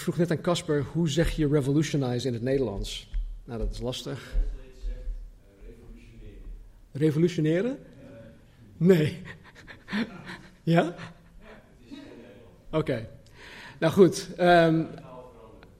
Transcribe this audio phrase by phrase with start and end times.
[0.00, 3.10] ik vroeg net aan Casper, hoe zeg je revolutionize in het Nederlands?
[3.44, 4.36] Nou, dat is lastig.
[6.92, 7.78] Revolutioneren?
[8.76, 9.22] Nee.
[10.62, 10.94] ja?
[12.70, 13.08] Oké.
[13.78, 14.28] Nou goed.
[14.38, 14.88] Um,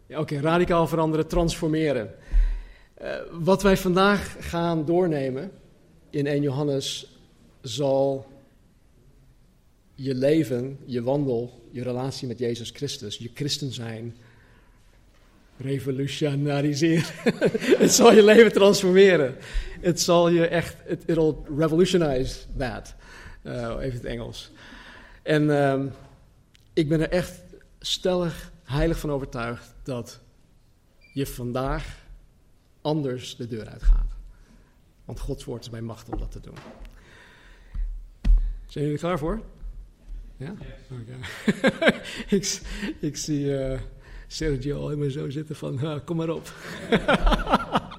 [0.08, 2.14] Oké, radicaal veranderen, transformeren.
[3.02, 5.50] Uh, wat wij vandaag gaan doornemen
[6.10, 7.18] in 1 Johannes
[7.60, 8.26] zal
[9.94, 14.16] je leven, je wandel, je relatie met Jezus Christus, je christen zijn,
[15.56, 17.04] revolutionariseren.
[17.84, 19.36] het zal je leven transformeren.
[19.80, 22.94] Het zal je echt, it, it'll revolutionize that.
[23.42, 24.50] Uh, even het Engels.
[25.22, 25.82] En uh,
[26.72, 27.40] ik ben er echt
[27.78, 30.20] stellig, heilig van overtuigd dat
[31.12, 31.98] je vandaag
[32.80, 34.10] anders de deur uitgaat.
[35.04, 36.56] Want Gods woord is bij macht om dat te doen.
[38.66, 39.42] Zijn jullie klaar voor?
[40.40, 40.54] Ja?
[42.36, 42.60] Ik,
[43.00, 43.80] ik, zie uh,
[44.26, 46.52] Sergio al helemaal zo zitten van, kom maar op.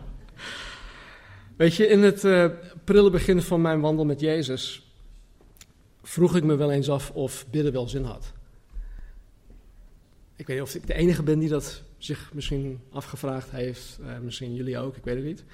[1.57, 2.45] Weet je, in het uh,
[2.83, 4.91] prille begin van mijn wandel met Jezus
[6.03, 8.31] vroeg ik me wel eens af of bidden wel zin had.
[10.35, 13.97] Ik weet niet of ik de enige ben die dat zich misschien afgevraagd heeft.
[14.01, 15.39] Uh, misschien jullie ook, ik weet het niet.
[15.39, 15.45] Ik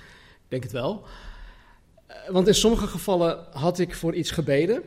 [0.47, 1.05] denk het wel.
[2.29, 4.83] Want in sommige gevallen had ik voor iets gebeden.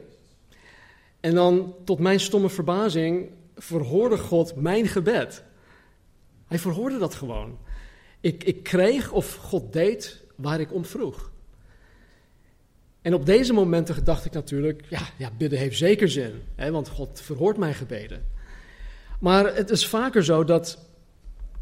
[1.21, 5.43] En dan, tot mijn stomme verbazing, verhoorde God mijn gebed.
[6.47, 7.59] Hij verhoorde dat gewoon.
[8.21, 11.31] Ik, ik kreeg of God deed waar ik om vroeg.
[13.03, 16.89] En op deze momenten dacht ik natuurlijk, ja, ja bidden heeft zeker zin, hè, want
[16.89, 18.27] God verhoort mijn gebeden.
[19.21, 20.79] Maar het is vaker zo dat,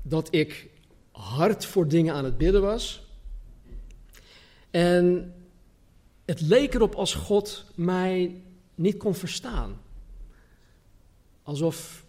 [0.03, 0.71] dat ik
[1.11, 3.07] hard voor dingen aan het bidden was.
[4.71, 5.35] En
[6.25, 8.43] het leek erop als God mij
[8.79, 9.81] niet kon verstaan.
[11.43, 12.05] Alsof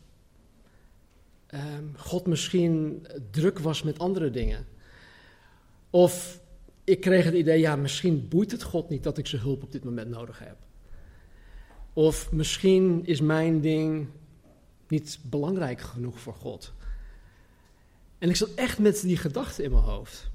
[1.53, 4.65] um, God misschien druk was met andere dingen.
[5.89, 6.39] Of
[6.83, 9.71] ik kreeg het idee, ja, misschien boeit het God niet dat ik zijn hulp op
[9.71, 10.57] dit moment nodig heb.
[11.93, 14.07] Of misschien is mijn ding
[14.87, 16.73] niet belangrijk genoeg voor God.
[18.17, 20.29] En ik zat echt met die gedachten in mijn hoofd.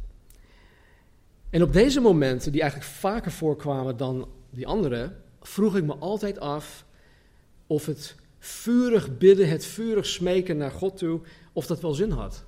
[1.51, 5.17] En op deze momenten, die eigenlijk vaker voorkwamen dan die andere,
[5.49, 6.85] vroeg ik me altijd af
[7.67, 11.21] of het vurig bidden, het vurig smeken naar God toe,
[11.53, 12.45] of dat wel zin had.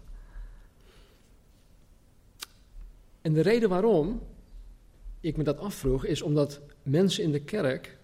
[3.20, 4.22] En de reden waarom
[5.20, 7.98] ik me dat afvroeg, is omdat mensen in de kerk,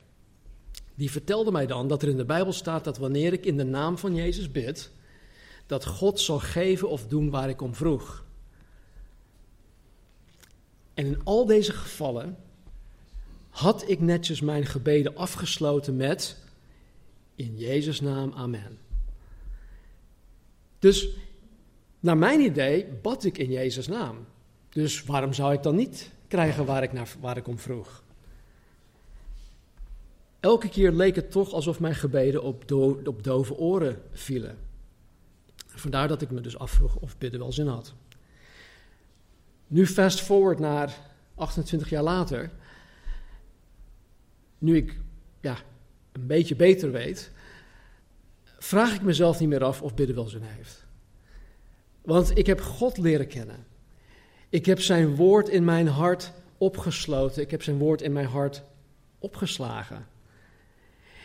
[0.95, 3.65] die vertelden mij dan dat er in de Bijbel staat dat wanneer ik in de
[3.65, 4.91] naam van Jezus bid,
[5.67, 8.25] dat God zal geven of doen waar ik om vroeg.
[10.95, 12.37] En in al deze gevallen
[13.53, 16.37] had ik netjes mijn gebeden afgesloten met
[17.35, 18.79] in Jezus' naam, amen.
[20.79, 21.09] Dus
[22.01, 24.17] naar mijn idee bad ik in Jezus' naam.
[24.69, 28.03] Dus waarom zou ik dan niet krijgen waar ik, naar, waar ik om vroeg?
[30.41, 32.73] Elke keer leek het toch alsof mijn gebeden op,
[33.05, 34.59] op dove oren vielen.
[35.67, 37.95] Vandaar dat ik me dus afvroeg of bidden wel zin had.
[39.67, 40.97] Nu fast forward naar
[41.35, 42.51] 28 jaar later.
[44.63, 44.97] Nu ik
[45.41, 45.57] ja,
[46.13, 47.31] een beetje beter weet,
[48.59, 50.87] vraag ik mezelf niet meer af of bidden wel zin heeft.
[52.03, 53.67] Want ik heb God leren kennen.
[54.49, 57.43] Ik heb zijn woord in mijn hart opgesloten.
[57.43, 58.63] Ik heb zijn woord in mijn hart
[59.19, 60.07] opgeslagen.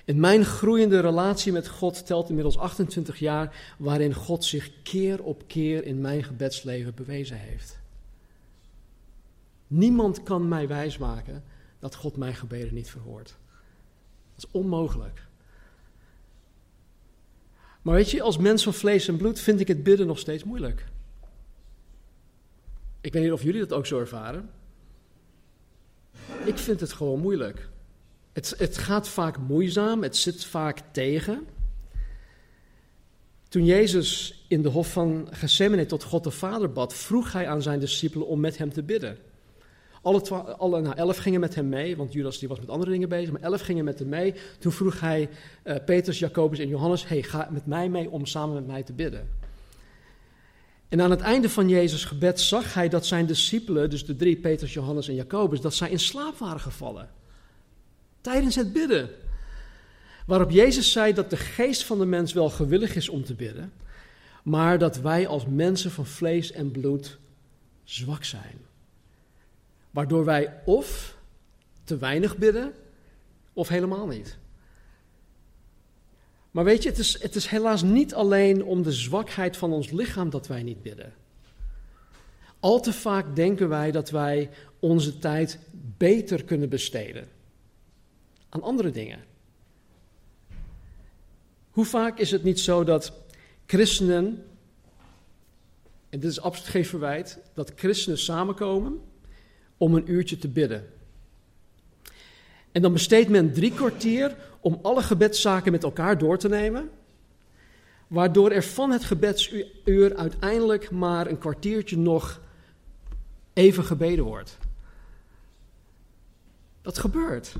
[0.05, 5.43] En mijn groeiende relatie met God telt inmiddels 28 jaar, waarin God zich keer op
[5.47, 7.79] keer in mijn gebedsleven bewezen heeft.
[9.67, 11.43] Niemand kan mij wijsmaken
[11.89, 13.35] dat God mijn gebeden niet verhoort.
[14.35, 15.25] Dat is onmogelijk.
[17.81, 20.43] Maar weet je, als mens van vlees en bloed vind ik het bidden nog steeds
[20.43, 20.85] moeilijk.
[23.01, 24.49] Ik weet niet of jullie dat ook zo ervaren.
[26.45, 27.69] Ik vind het gewoon moeilijk.
[28.33, 31.47] Het, het gaat vaak moeizaam, het zit vaak tegen.
[33.49, 37.61] Toen Jezus in de hof van Gethsemane tot God de Vader bad, vroeg hij aan
[37.61, 39.26] zijn discipelen om met hem te bidden.
[40.01, 40.21] Alle,
[40.57, 43.31] alle nou, elf gingen met hem mee, want Judas die was met andere dingen bezig,
[43.31, 44.33] maar elf gingen met hem mee.
[44.59, 45.29] Toen vroeg hij
[45.63, 48.93] uh, Petrus, Jacobus en Johannes, hey, ga met mij mee om samen met mij te
[48.93, 49.29] bidden.
[50.89, 54.35] En aan het einde van Jezus' gebed zag hij dat zijn discipelen, dus de drie,
[54.35, 57.09] Petrus, Johannes en Jacobus, dat zij in slaap waren gevallen.
[58.21, 59.09] Tijdens het bidden.
[60.25, 63.73] Waarop Jezus zei dat de geest van de mens wel gewillig is om te bidden,
[64.43, 67.17] maar dat wij als mensen van vlees en bloed
[67.83, 68.66] zwak zijn.
[69.97, 71.17] Waardoor wij of
[71.83, 72.73] te weinig bidden,
[73.53, 74.37] of helemaal niet.
[76.51, 79.91] Maar weet je, het is, het is helaas niet alleen om de zwakheid van ons
[79.91, 81.13] lichaam dat wij niet bidden.
[82.59, 84.49] Al te vaak denken wij dat wij
[84.79, 85.59] onze tijd
[85.97, 87.27] beter kunnen besteden
[88.49, 89.23] aan andere dingen.
[91.71, 93.13] Hoe vaak is het niet zo dat
[93.65, 94.45] christenen,
[96.09, 99.06] en dit is absoluut geen verwijt, dat christenen samenkomen
[99.77, 100.85] om een uurtje te bidden.
[102.71, 106.89] En dan besteedt men drie kwartier om alle gebedszaken met elkaar door te nemen,
[108.07, 112.41] waardoor er van het gebedsuur uiteindelijk maar een kwartiertje nog
[113.53, 114.57] even gebeden wordt.
[116.81, 117.53] Dat gebeurt.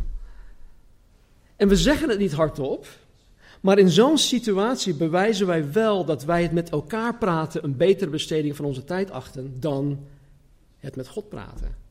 [1.56, 2.88] En we zeggen het niet hardop,
[3.62, 8.10] maar in zo'n situatie bewijzen wij wel dat wij het met elkaar praten een betere
[8.10, 10.00] besteding van onze tijd achten dan
[10.80, 11.87] het met God praten.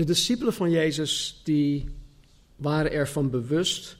[0.00, 1.88] De discipelen van Jezus die
[2.56, 3.96] waren ervan bewust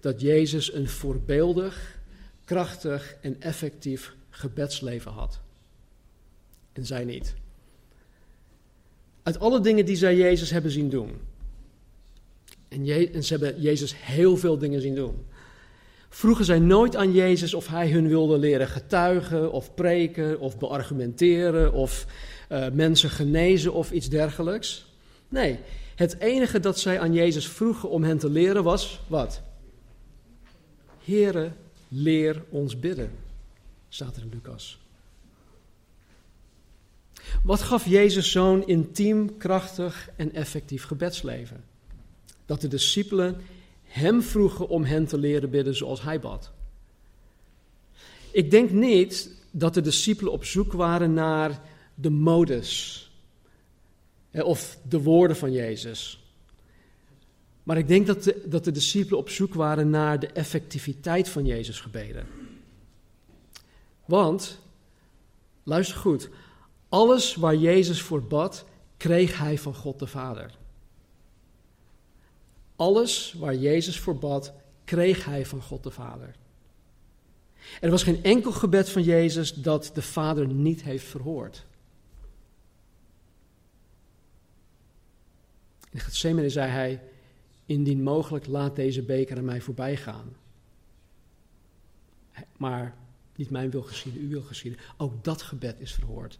[0.00, 1.98] dat Jezus een voorbeeldig,
[2.44, 5.40] krachtig en effectief gebedsleven had.
[6.72, 7.34] En zij niet.
[9.22, 11.10] Uit alle dingen die zij Jezus hebben zien doen.
[12.68, 15.26] En, en ze hebben Jezus heel veel dingen zien doen.
[16.08, 21.72] Vroegen zij nooit aan Jezus of hij hun wilde leren getuigen of preken of beargumenteren
[21.72, 22.06] of
[22.52, 24.88] uh, mensen genezen of iets dergelijks.
[25.30, 25.58] Nee,
[25.94, 29.42] het enige dat zij aan Jezus vroegen om hen te leren was wat?
[31.04, 31.52] Here,
[31.88, 33.10] leer ons bidden,
[33.88, 34.78] staat er in Lucas.
[37.42, 41.64] Wat gaf Jezus zo'n intiem, krachtig en effectief gebedsleven?
[42.46, 43.40] Dat de discipelen
[43.84, 46.50] hem vroegen om hen te leren bidden zoals hij bad.
[48.30, 51.60] Ik denk niet dat de discipelen op zoek waren naar
[51.94, 53.09] de modus
[54.32, 56.24] of de woorden van Jezus.
[57.62, 61.46] Maar ik denk dat de, dat de discipelen op zoek waren naar de effectiviteit van
[61.46, 62.26] Jezus gebeden.
[64.04, 64.58] Want,
[65.62, 66.28] luister goed,
[66.88, 68.64] alles waar Jezus voor bad,
[68.96, 70.50] kreeg hij van God de Vader.
[72.76, 74.52] Alles waar Jezus voor bad,
[74.84, 76.34] kreeg hij van God de Vader.
[77.80, 81.66] Er was geen enkel gebed van Jezus dat de Vader niet heeft verhoord.
[85.90, 87.00] In Gethsemane zei hij,
[87.66, 90.36] indien mogelijk laat deze beker aan mij voorbij gaan.
[92.56, 92.96] Maar
[93.36, 94.80] niet mijn wil geschieden, uw wil geschieden.
[94.96, 96.38] Ook dat gebed is verhoord.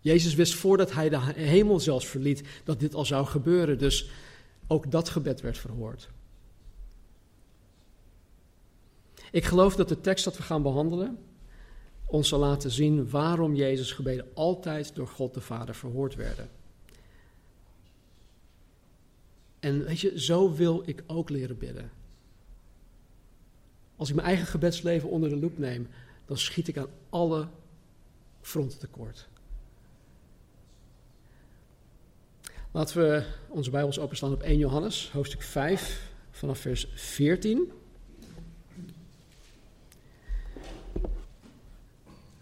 [0.00, 3.78] Jezus wist voordat hij de hemel zelfs verliet dat dit al zou gebeuren.
[3.78, 4.10] Dus
[4.66, 6.08] ook dat gebed werd verhoord.
[9.30, 11.18] Ik geloof dat de tekst dat we gaan behandelen
[12.10, 16.48] ons zal laten zien waarom Jezus gebeden altijd door God de Vader verhoord werden.
[19.60, 21.90] En weet je, zo wil ik ook leren bidden.
[23.96, 25.88] Als ik mijn eigen gebedsleven onder de loep neem,
[26.26, 27.48] dan schiet ik aan alle
[28.40, 29.28] fronten tekort.
[32.70, 37.72] Laten we onze Bijbels openslaan op 1 Johannes, hoofdstuk 5, vanaf vers 14.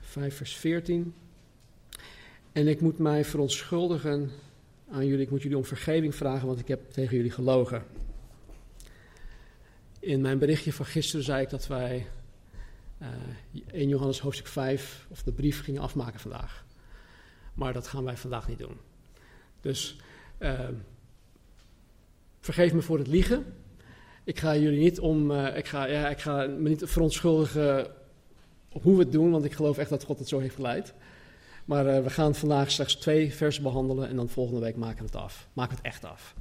[0.00, 1.14] 5 vers 14.
[2.52, 4.30] En ik moet mij verontschuldigen
[4.90, 5.24] aan jullie.
[5.24, 7.84] Ik moet jullie om vergeving vragen, want ik heb tegen jullie gelogen.
[10.00, 12.06] In mijn berichtje van gisteren zei ik dat wij
[13.02, 16.64] uh, eh, 1 Johannes hoofdstuk 5, of de brief, gingen afmaken vandaag.
[17.54, 18.76] Maar dat gaan wij vandaag niet doen.
[19.60, 19.96] Dus
[20.38, 20.68] uh,
[22.40, 23.44] vergeef me voor het liegen.
[24.24, 27.86] Ik ga jullie niet om, uh, ik, ga, ja, ik ga me niet verontschuldigen
[28.68, 30.94] hoe we het doen, want ik geloof echt dat God het zo heeft geleid.
[31.68, 35.04] Maar uh, we gaan vandaag slechts twee versen behandelen en dan volgende week maken we
[35.04, 35.48] het af.
[35.52, 36.34] Maken we het echt af.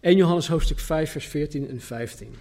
[0.00, 2.34] 1 Johannes hoofdstuk 5, vers 14 en 15.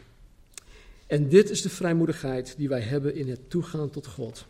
[1.08, 4.46] En dit is de vrijmoedigheid die wij hebben in het toegaan tot God.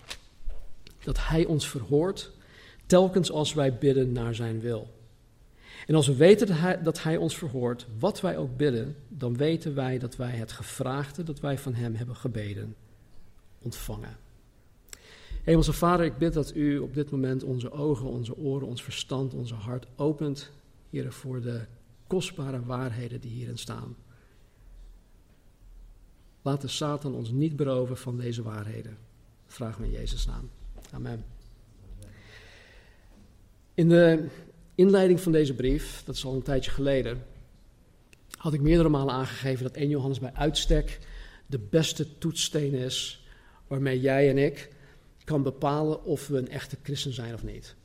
[1.04, 2.32] Dat Hij ons verhoort,
[2.86, 4.88] telkens als wij bidden naar Zijn wil.
[5.88, 9.38] En als we weten dat hij, dat hij, ons verhoort, wat wij ook bidden, dan
[9.38, 12.76] weten wij dat wij het gevraagde dat wij van Hem hebben gebeden,
[13.62, 14.27] ontvangen.
[15.48, 19.34] Hemelse Vader, ik bid dat u op dit moment onze ogen, onze oren, ons verstand,
[19.34, 20.51] onze hart opent,
[20.89, 21.62] Heer, voor de
[22.08, 23.96] kostbare waarheden die hierin staan.
[26.42, 28.98] Laat de Satan ons niet beroven van deze waarheden.
[29.46, 30.50] Vraag me in Jezus' naam.
[30.92, 31.25] Amen.
[33.74, 34.27] In de
[34.75, 37.25] inleiding van deze brief, dat is al een tijdje geleden,
[38.38, 41.00] had ik meerdere malen aangegeven dat 1 Johannes bij uitstek
[41.46, 43.27] de beste toetssteen is
[43.68, 44.75] waarmee jij en ik
[45.28, 47.76] kan bepalen of we een echte christen zijn of niet.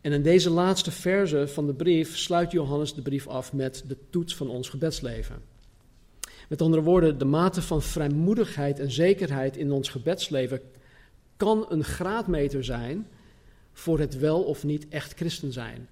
[0.00, 3.96] En in deze laatste verse van de brief sluit Johannes de brief af met de
[4.10, 5.42] toets van ons gebedsleven.
[6.48, 10.60] Met andere woorden, de mate van vrijmoedigheid en zekerheid in ons gebedsleven
[11.36, 13.06] kan een graadmeter zijn
[13.72, 15.88] voor het wel of niet echt christen zijn.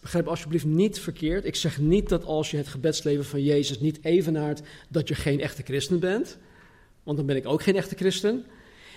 [0.00, 1.44] Begrijp alsjeblieft niet verkeerd.
[1.44, 5.40] Ik zeg niet dat als je het gebedsleven van Jezus niet evenaart, dat je geen
[5.40, 6.38] echte christen bent.
[7.06, 8.46] Want dan ben ik ook geen echte christen.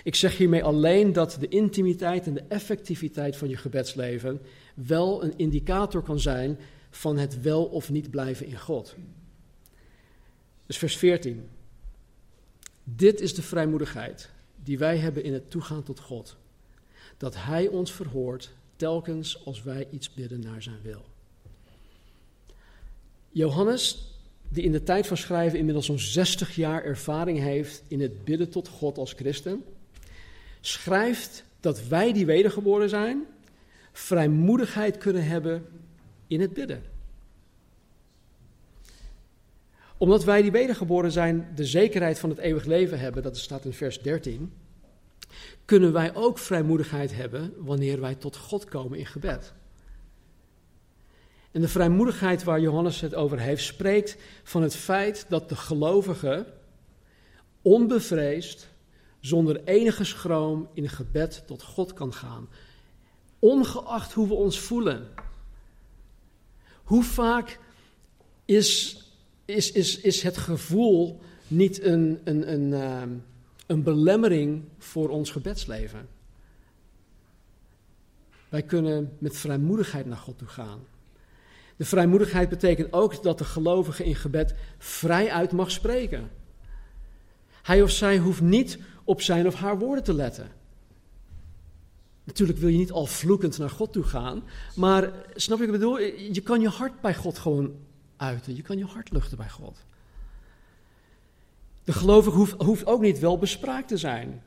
[0.04, 4.42] Ik zeg hiermee alleen dat de intimiteit en de effectiviteit van je gebedsleven
[4.74, 8.96] wel een indicator kan zijn van het wel of niet blijven in God.
[10.66, 11.50] Dus vers 14.
[12.84, 14.30] Dit is de vrijmoedigheid
[14.64, 16.38] die wij hebben in het toegaan tot God.
[17.18, 21.06] Dat Hij ons verhoort telkens als wij iets bidden naar Zijn wil.
[23.30, 24.14] Johannes,
[24.50, 28.50] die in de tijd van schrijven inmiddels zo'n 60 jaar ervaring heeft in het bidden
[28.50, 29.64] tot God als christen,
[30.62, 33.26] schrijft dat wij die wedergeboren zijn,
[33.92, 35.66] vrijmoedigheid kunnen hebben
[36.28, 36.84] in het bidden.
[39.98, 43.74] Omdat wij die wedergeboren zijn, de zekerheid van het eeuwig leven hebben, dat staat in
[43.74, 44.54] vers 13,
[45.66, 49.54] kunnen wij ook vrijmoedigheid hebben wanneer wij tot God komen in gebed.
[51.52, 56.46] En de vrijmoedigheid waar Johannes het over heeft, spreekt van het feit dat de gelovige
[57.62, 58.68] onbevreesd,
[59.20, 62.50] zonder enige schroom in gebed tot God kan gaan.
[63.40, 65.08] Ongeacht hoe we ons voelen.
[66.84, 67.60] Hoe vaak
[68.46, 69.02] is,
[69.46, 73.10] is, is, is het gevoel niet een, een, een, ehm,
[73.68, 76.08] een belemmering voor ons gebedsleven?
[78.50, 80.80] Wij kunnen met vrijmoedigheid naar God toe gaan.
[81.80, 86.30] De vrijmoedigheid betekent ook dat de gelovige in gebed vrij uit mag spreken.
[87.62, 90.48] Hij of zij hoeft niet op zijn of haar woorden te letten.
[92.24, 94.44] Natuurlijk wil je niet al vloekend naar God toe gaan,
[94.76, 96.00] maar snap je wat ik bedoel?
[96.34, 97.76] Je kan je hart bij God gewoon
[98.18, 98.56] uiten.
[98.56, 99.78] Je kan je hart luchten bij God.
[101.84, 104.44] De gelovige hoeft, hoeft ook niet wel bespraakt te zijn.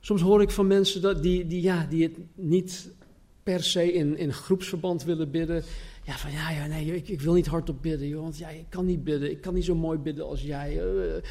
[0.00, 2.90] Soms hoor ik van mensen dat die, die, ja, die het niet
[3.42, 5.64] per se in, in groepsverband willen bidden.
[6.08, 8.66] Ja, van ja, ja nee, ik, ik wil niet hardop bidden, joh, want ja, ik
[8.68, 9.30] kan niet bidden.
[9.30, 10.84] Ik kan niet zo mooi bidden als jij.
[10.84, 11.22] Uh,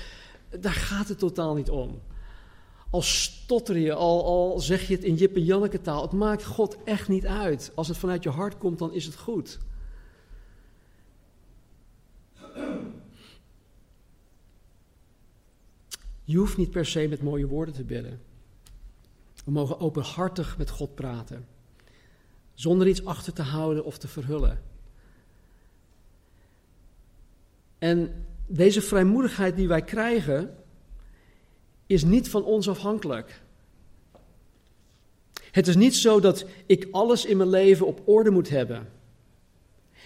[0.60, 2.02] daar gaat het totaal niet om.
[2.90, 6.46] Al stotter je, al, al zeg je het in Jip en Janneke taal, het maakt
[6.46, 7.72] God echt niet uit.
[7.76, 9.60] Als het vanuit je hart komt, dan is het goed.
[16.24, 18.22] Je hoeft niet per se met mooie woorden te bidden.
[19.46, 21.48] We mogen openhartig met God praten,
[22.58, 24.62] zonder iets achter te houden of te verhullen.
[27.78, 30.56] En deze vrijmoedigheid die wij krijgen,
[31.86, 33.42] is niet van ons afhankelijk.
[35.52, 38.90] Het is niet zo dat ik alles in mijn leven op orde moet hebben.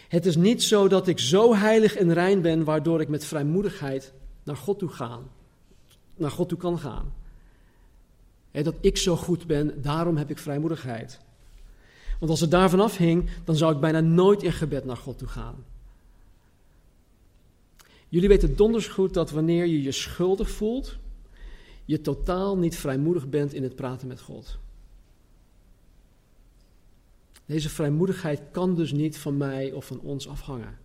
[0.08, 4.13] Het is niet zo dat ik zo heilig en rein ben, waardoor ik met vrijmoedigheid
[4.43, 5.20] naar God toe ga,
[6.15, 7.13] naar God toe kan gaan.
[8.51, 11.20] dat ik zo goed ben, daarom heb ik vrijmoedigheid.
[12.22, 15.28] Want als het daarvan afhing, dan zou ik bijna nooit in gebed naar God toe
[15.28, 15.66] gaan.
[18.10, 20.98] Jullie weten donders goed dat wanneer je je schuldig voelt,
[21.86, 24.58] je totaal niet vrijmoedig bent in het praten met God.
[27.46, 30.78] Deze vrijmoedigheid kan dus niet van mij of van ons afhangen.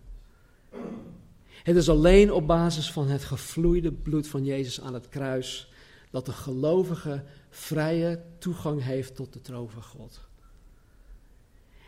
[1.63, 5.71] Het is alleen op basis van het gevloeide bloed van Jezus aan het kruis
[6.11, 10.26] dat de gelovige vrije toegang heeft tot de troon van God.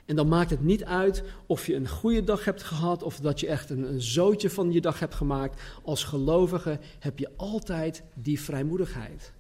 [0.10, 3.40] En dan maakt het niet uit of je een goede dag hebt gehad of dat
[3.40, 5.62] je echt een, een zootje van je dag hebt gemaakt.
[5.84, 9.34] Als gelovige heb je altijd die vrijmoedigheid.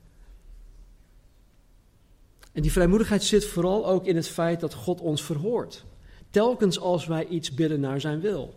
[2.52, 5.86] En die vrijmoedigheid zit vooral ook in het feit dat God ons verhoort.
[6.30, 8.56] Telkens als wij iets bidden naar zijn wil.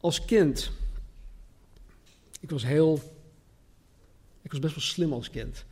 [0.00, 0.70] Als kind,
[2.40, 3.00] ik was heel,
[4.42, 5.64] ik was best wel slim als kind.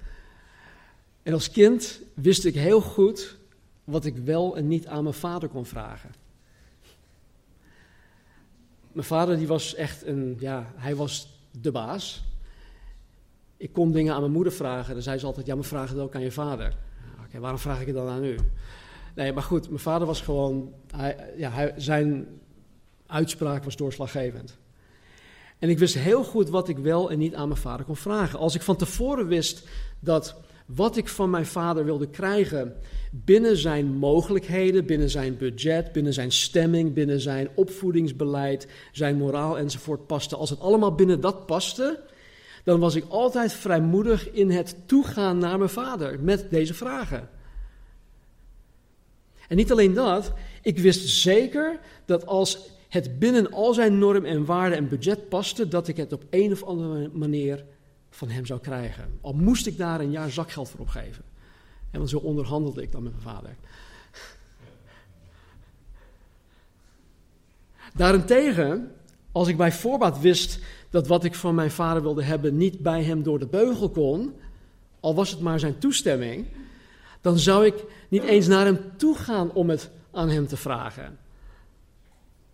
[1.24, 3.36] En als kind wist ik heel goed
[3.84, 6.10] wat ik wel en niet aan mijn vader kon vragen.
[8.92, 12.24] Mijn vader die was echt een, ja, hij was de baas.
[13.56, 14.94] Ik kon dingen aan mijn moeder vragen.
[14.94, 16.76] Dan zei ze altijd, ja, maar vraag het ook aan je vader.
[17.26, 18.36] Oké, waarom vraag ik het dan aan u?
[19.14, 22.26] Nee, maar goed, mijn vader was gewoon, hij, ja, hij, zijn
[23.06, 24.58] uitspraak was doorslaggevend.
[25.58, 28.38] En ik wist heel goed wat ik wel en niet aan mijn vader kon vragen.
[28.38, 29.68] Als ik van tevoren wist
[30.00, 32.76] dat wat ik van mijn vader wilde krijgen
[33.10, 40.06] binnen zijn mogelijkheden, binnen zijn budget, binnen zijn stemming, binnen zijn opvoedingsbeleid, zijn moraal enzovoort
[40.06, 40.36] paste.
[40.36, 42.00] Als het allemaal binnen dat paste,
[42.64, 47.28] dan was ik altijd vrijmoedig in het toegaan naar mijn vader met deze vragen.
[49.48, 54.44] En niet alleen dat, ik wist zeker dat als het binnen al zijn norm en
[54.44, 57.64] waarde en budget paste, dat ik het op een of andere manier
[58.14, 59.18] van hem zou krijgen.
[59.20, 61.24] Al moest ik daar een jaar zakgeld voor opgeven.
[61.90, 63.56] En want zo onderhandelde ik dan met mijn vader.
[67.94, 68.92] Daarentegen,
[69.32, 70.58] als ik bij voorbaat wist
[70.90, 74.34] dat wat ik van mijn vader wilde hebben niet bij hem door de beugel kon,
[75.00, 76.46] al was het maar zijn toestemming,
[77.20, 81.18] dan zou ik niet eens naar hem toe gaan om het aan hem te vragen.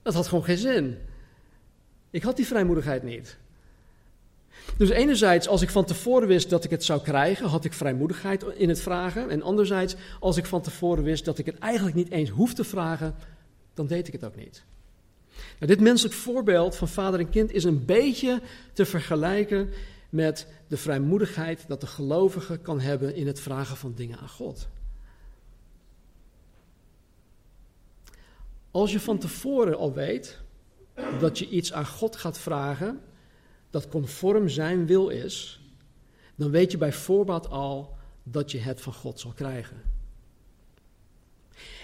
[0.03, 0.99] Dat had gewoon geen zin.
[2.11, 3.39] Ik had die vrijmoedigheid niet.
[4.77, 8.45] Dus enerzijds, als ik van tevoren wist dat ik het zou krijgen, had ik vrijmoedigheid
[8.55, 9.31] in het vragen.
[9.31, 12.65] En anderzijds, als ik van tevoren wist dat ik het eigenlijk niet eens hoef te
[12.65, 13.15] vragen,
[13.75, 14.63] dan deed ik het ook niet.
[15.59, 18.41] Nou, dit menselijk voorbeeld van vader en kind is een beetje
[18.73, 19.71] te vergelijken
[20.09, 24.69] met de vrijmoedigheid dat de gelovige kan hebben in het vragen van dingen aan God.
[28.71, 30.39] Als je van tevoren al weet
[31.19, 33.01] dat je iets aan God gaat vragen
[33.71, 35.61] dat conform zijn wil is,
[36.35, 39.83] dan weet je bij voorbaat al dat je het van God zal krijgen.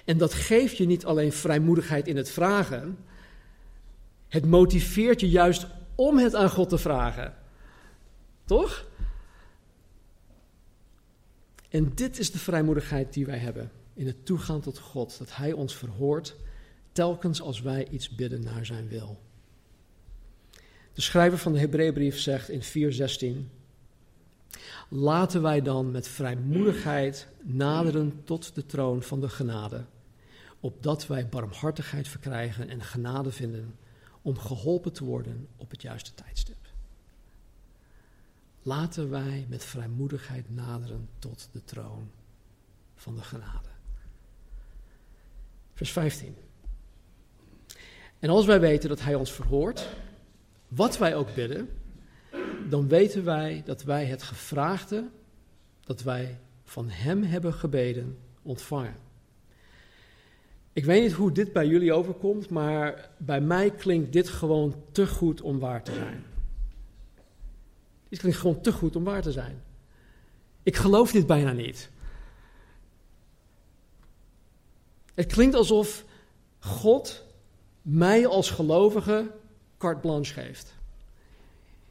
[0.04, 2.98] En dat geeft je niet alleen vrijmoedigheid in het vragen,
[4.28, 7.34] het motiveert je juist om het aan God te vragen.
[8.44, 8.86] Toch?
[11.68, 15.52] En dit is de vrijmoedigheid die wij hebben in het toegaan tot God, dat Hij
[15.52, 16.36] ons verhoort
[16.92, 19.18] telkens als wij iets bidden naar Zijn wil.
[20.96, 23.50] De schrijver van de Hebreeënbrief zegt in 4:16:
[24.88, 29.84] Laten wij dan met vrijmoedigheid naderen tot de troon van de genade,
[30.60, 33.78] opdat wij barmhartigheid verkrijgen en genade vinden
[34.22, 36.68] om geholpen te worden op het juiste tijdstip.
[38.62, 42.10] Laten wij met vrijmoedigheid naderen tot de troon
[42.94, 43.68] van de genade.
[45.74, 46.36] Vers 15.
[48.18, 49.88] En als wij weten dat Hij ons verhoort,
[50.68, 51.68] wat wij ook bidden,
[52.68, 55.08] dan weten wij dat wij het gevraagde
[55.84, 58.96] dat wij van Hem hebben gebeden ontvangen.
[60.72, 65.06] Ik weet niet hoe dit bij jullie overkomt, maar bij mij klinkt dit gewoon te
[65.06, 66.24] goed om waar te zijn.
[68.08, 69.62] Dit klinkt gewoon te goed om waar te zijn.
[70.62, 71.90] Ik geloof dit bijna niet.
[75.14, 76.04] Het klinkt alsof
[76.58, 77.24] God
[77.82, 79.30] mij als gelovige
[79.86, 80.74] carte blanche geeft.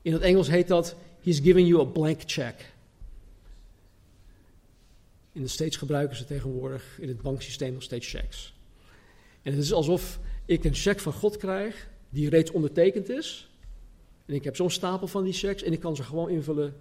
[0.02, 2.74] In het Engels heet dat, he's giving you a blank check.
[5.32, 8.54] In de States gebruiken ze tegenwoordig in het banksysteem nog steeds checks.
[9.42, 13.50] En het is alsof ik een cheque van God krijg, die reeds ondertekend is.
[14.26, 16.76] En ik heb zo'n stapel van die checks en ik kan ze gewoon invullen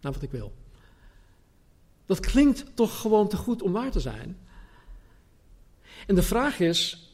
[0.00, 0.52] naar wat ik wil.
[2.06, 4.38] Dat klinkt toch gewoon te goed om waar te zijn.
[6.06, 7.10] En de vraag is,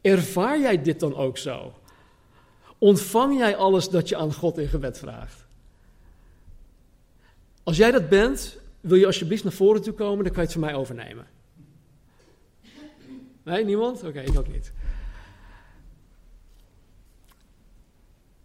[0.00, 1.74] ervaar jij dit dan ook zo?
[2.78, 5.46] Ontvang jij alles dat je aan God in gebed vraagt?
[7.62, 10.52] Als jij dat bent, wil je alsjeblieft naar voren toe komen, dan kan je het
[10.52, 11.26] van mij overnemen.
[13.42, 14.02] Nee, niemand?
[14.04, 14.72] Oké, ik ook niet.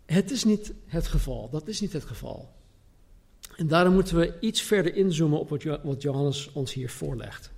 [0.06, 1.50] Het is niet het geval.
[1.50, 2.50] Dat is niet het geval.
[3.56, 5.50] En daarom moeten we iets verder inzoomen op
[5.84, 7.52] wat Johannes ons hier voorlegt.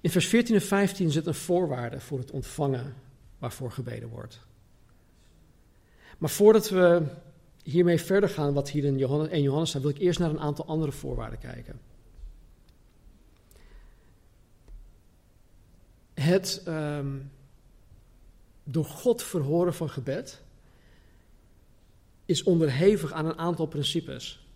[0.00, 2.94] In vers 14 en 15 zit een voorwaarde voor het ontvangen
[3.38, 4.40] waarvoor gebeden wordt.
[6.18, 7.02] Maar voordat we
[7.62, 10.40] hiermee verder gaan, wat hier in Johannes, 1 Johannes staat, wil ik eerst naar een
[10.40, 11.80] aantal andere voorwaarden kijken.
[16.14, 17.30] Het um,
[18.64, 20.42] door God verhoren van gebed
[22.24, 24.46] is onderhevig aan een aantal principes.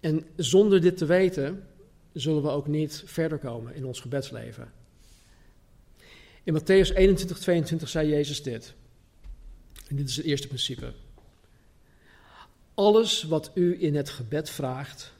[0.00, 1.66] En zonder dit te weten,
[2.12, 4.72] zullen we ook niet verder komen in ons gebedsleven.
[6.42, 8.74] In Matthäus 21, 22 zei Jezus dit.
[9.92, 10.92] En dit is het eerste principe.
[12.74, 15.12] Alles wat u in het gebed vraagt,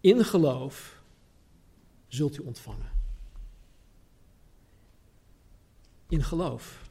[0.00, 1.02] in geloof,
[2.08, 2.90] zult u ontvangen.
[6.08, 6.90] In geloof.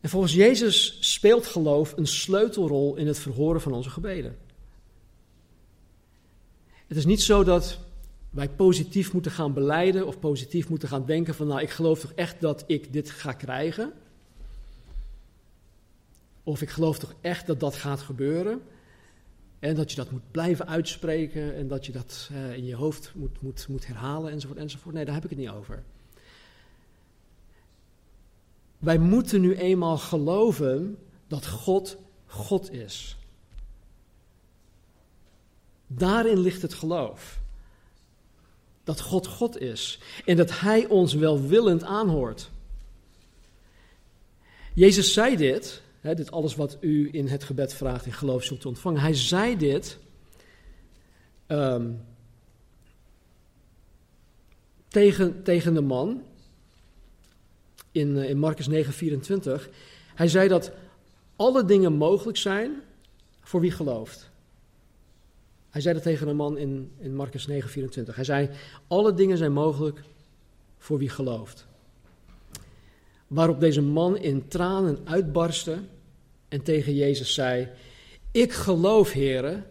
[0.00, 4.38] En volgens Jezus speelt geloof een sleutelrol in het verhoren van onze gebeden.
[6.86, 7.78] Het is niet zo dat
[8.30, 12.12] wij positief moeten gaan beleiden of positief moeten gaan denken van nou ik geloof toch
[12.12, 13.92] echt dat ik dit ga krijgen.
[16.42, 18.62] Of ik geloof toch echt dat dat gaat gebeuren.
[19.58, 23.12] En dat je dat moet blijven uitspreken en dat je dat uh, in je hoofd
[23.14, 24.94] moet, moet, moet herhalen enzovoort enzovoort.
[24.94, 25.82] Nee, daar heb ik het niet over.
[28.78, 33.16] Wij moeten nu eenmaal geloven dat God God is.
[35.86, 37.40] Daarin ligt het geloof.
[38.84, 42.50] Dat God God is en dat Hij ons welwillend aanhoort.
[44.74, 49.00] Jezus zei dit, dit alles wat u in het gebed vraagt in geloof zult ontvangen.
[49.00, 49.98] Hij zei dit
[51.46, 52.00] um,
[54.88, 56.22] tegen, tegen de man
[57.92, 59.70] in, eh, in Marcus 9, 24.
[60.14, 60.72] Hij zei dat
[61.36, 62.82] alle dingen mogelijk zijn
[63.40, 64.30] voor wie gelooft.
[65.70, 68.14] Hij zei dat tegen een man in, in Marcus 9, 24.
[68.14, 68.50] Hij zei,
[68.86, 70.02] alle dingen zijn mogelijk
[70.78, 71.68] voor wie gelooft.
[73.30, 75.82] Waarop deze man in tranen uitbarstte
[76.48, 77.68] en tegen Jezus zei,
[78.30, 79.66] ik geloof, heren,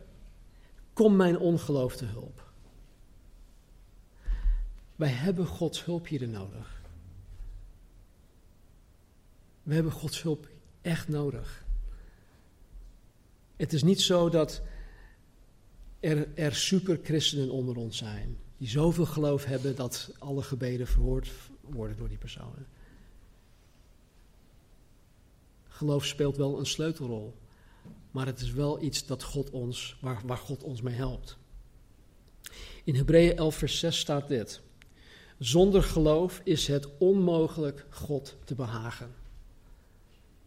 [0.94, 2.52] kom mijn ongeloof te hulp.
[4.96, 6.82] Wij hebben Gods hulp hierin nodig.
[9.64, 10.48] We hebben Gods hulp
[10.82, 11.66] echt nodig.
[13.56, 14.62] Het is niet zo dat
[16.00, 21.30] er, er superchristenen onder ons zijn, die zoveel geloof hebben dat alle gebeden verhoord
[21.62, 22.78] worden door die personen.
[25.80, 27.36] Geloof speelt wel een sleutelrol,
[28.12, 31.38] maar het is wel iets dat God ons, waar, waar God ons mee helpt.
[32.84, 34.62] In Hebreeën 11, vers 6 staat dit.
[35.38, 39.14] Zonder geloof is het onmogelijk God te behagen.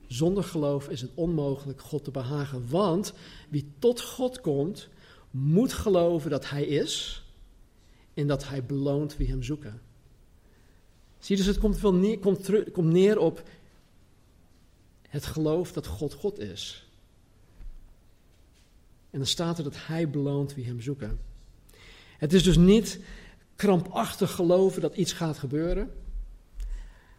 [0.07, 2.69] Zonder geloof is het onmogelijk God te behagen.
[2.69, 3.13] Want
[3.49, 4.89] wie tot God komt,
[5.31, 7.25] moet geloven dat Hij is
[8.15, 9.81] en dat Hij beloont wie Hem zoeken.
[11.19, 13.43] Zie dus, het komt, wel neer, komt, neer op
[15.13, 16.87] het geloof dat God God is.
[19.11, 21.21] En dan staat er dat Hij beloont wie Hem zoeken.
[22.19, 22.99] Het is dus niet
[23.57, 25.93] krampachtig geloven dat iets gaat gebeuren,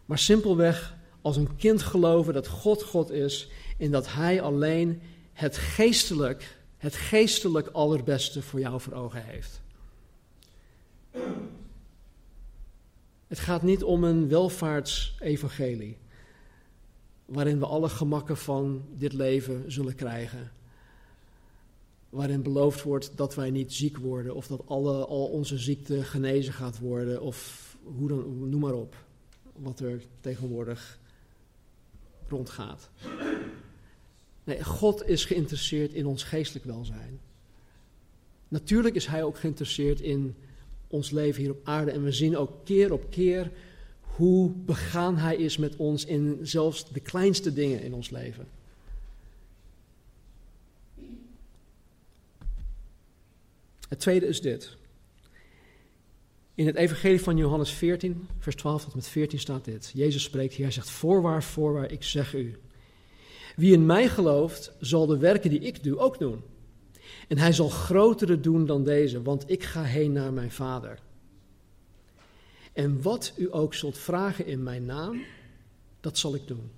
[0.04, 5.02] maar simpelweg als een kind geloven dat God God is en dat Hij alleen
[5.32, 9.60] het geestelijk, het geestelijk allerbeste voor jou voor ogen heeft.
[13.26, 15.96] Het gaat niet om een welvaartsevangelie,
[17.24, 20.52] waarin we alle gemakken van dit leven zullen krijgen.
[22.10, 26.52] Waarin beloofd wordt dat wij niet ziek worden, of dat alle, al onze ziekte genezen
[26.52, 28.96] gaat worden, of hoe dan, noem maar op,
[29.52, 30.98] wat er tegenwoordig
[32.28, 32.90] rondgaat.
[34.44, 37.20] Nee, God is geïnteresseerd in ons geestelijk welzijn.
[38.48, 40.34] Natuurlijk is Hij ook geïnteresseerd in
[40.86, 41.90] ons leven hier op aarde.
[41.90, 43.50] En we zien ook keer op keer
[44.16, 48.46] hoe begaan Hij is met ons in zelfs de kleinste dingen in ons leven.
[53.88, 54.76] Het tweede is dit.
[56.54, 59.90] In het evangelie van Johannes 14, vers 12 tot met 14 staat dit.
[59.94, 62.58] Jezus spreekt hier, hij zegt, voorwaar, voorwaar, ik zeg u.
[63.56, 66.42] Wie in mij gelooft, zal de werken die ik doe ook doen.
[67.28, 70.98] En hij zal grotere doen dan deze, want ik ga heen naar mijn Vader.
[72.74, 75.22] En wat u ook zult vragen in mijn naam,
[76.00, 76.70] dat zal ik doen.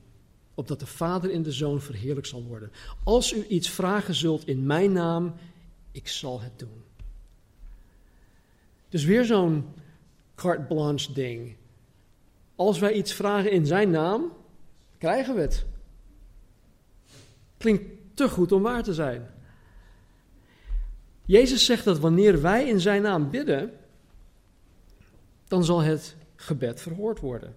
[0.55, 2.71] Opdat de Vader in de Zoon verheerlijk zal worden.
[3.05, 5.35] Als u iets vragen zult in mijn naam,
[5.93, 6.85] ik zal het doen.
[8.89, 9.65] Dus weer zo'n
[10.35, 11.57] carte blanche ding.
[12.55, 14.33] Als wij iets vragen in zijn naam,
[14.99, 15.67] krijgen we het.
[17.57, 19.27] Klinkt te goed om waar te zijn.
[21.25, 23.73] Jezus zegt dat wanneer wij in zijn naam bidden,
[25.49, 27.57] dan zal het gebed verhoord worden.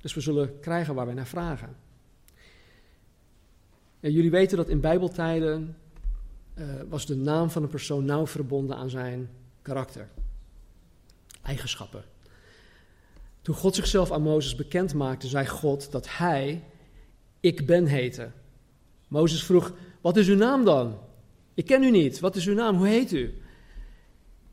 [0.00, 1.76] Dus we zullen krijgen waar wij naar vragen.
[4.00, 5.76] En jullie weten dat in Bijbeltijden
[6.54, 9.30] uh, was de naam van een persoon nauw verbonden aan zijn
[9.62, 10.08] karakter
[11.46, 12.04] eigenschappen.
[13.42, 16.64] Toen God zichzelf aan Mozes bekend maakte, zei God dat hij
[17.40, 18.30] ik ben heette.
[19.08, 20.98] Mozes vroeg, wat is uw naam dan?
[21.54, 23.42] Ik ken u niet, wat is uw naam, hoe heet u?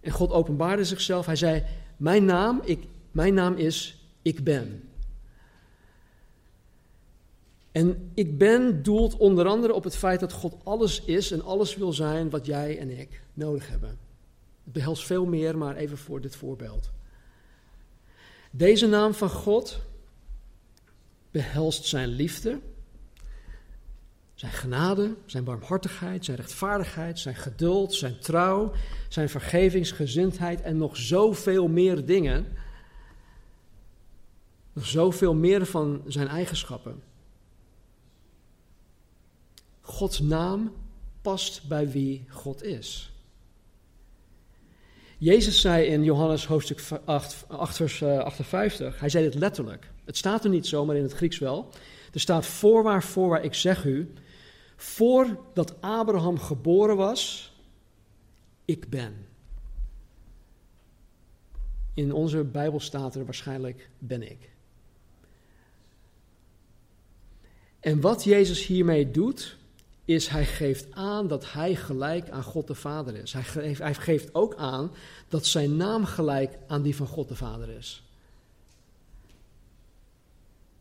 [0.01, 1.63] En God openbaarde zichzelf, hij zei,
[1.97, 4.89] mijn naam, ik, mijn naam is ik ben.
[7.71, 11.75] En ik ben doelt onder andere op het feit dat God alles is en alles
[11.75, 13.89] wil zijn wat jij en ik nodig hebben.
[14.63, 16.89] Het behelst veel meer, maar even voor dit voorbeeld.
[18.51, 19.79] Deze naam van God
[21.32, 22.60] behelst zijn liefde,
[24.34, 28.72] zijn genade, zijn barmhartigheid, zijn rechtvaardigheid, zijn geduld, zijn trouw,
[29.08, 32.48] zijn vergevingsgezindheid en nog zoveel meer dingen.
[34.74, 37.04] Nog zoveel meer van zijn eigenschappen.
[39.82, 40.72] Gods naam
[41.22, 43.13] past bij wie God is.
[45.17, 49.91] Jezus zei in Johannes hoofdstuk 8, 8 vers 58, hij zei dit letterlijk.
[50.06, 51.69] Het staat er niet zo, maar in het Grieks wel.
[52.13, 54.13] Er staat voorwaar, voorwaar, ik zeg u,
[54.76, 57.54] voordat Abraham geboren was,
[58.65, 59.26] ik ben.
[61.93, 64.49] In onze Bijbel staat er waarschijnlijk ben ik.
[67.80, 69.58] En wat Jezus hiermee doet,
[70.06, 73.34] is hij geeft aan dat hij gelijk aan God de Vader is.
[73.34, 74.91] Hij geeft, hij geeft ook aan
[75.28, 78.04] dat zijn naam gelijk aan die van God de Vader is.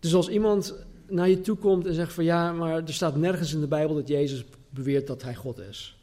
[0.01, 0.75] Dus als iemand
[1.13, 3.95] naar je toe komt en zegt van ja, maar er staat nergens in de Bijbel
[3.95, 5.97] dat Jezus beweert dat hij God is.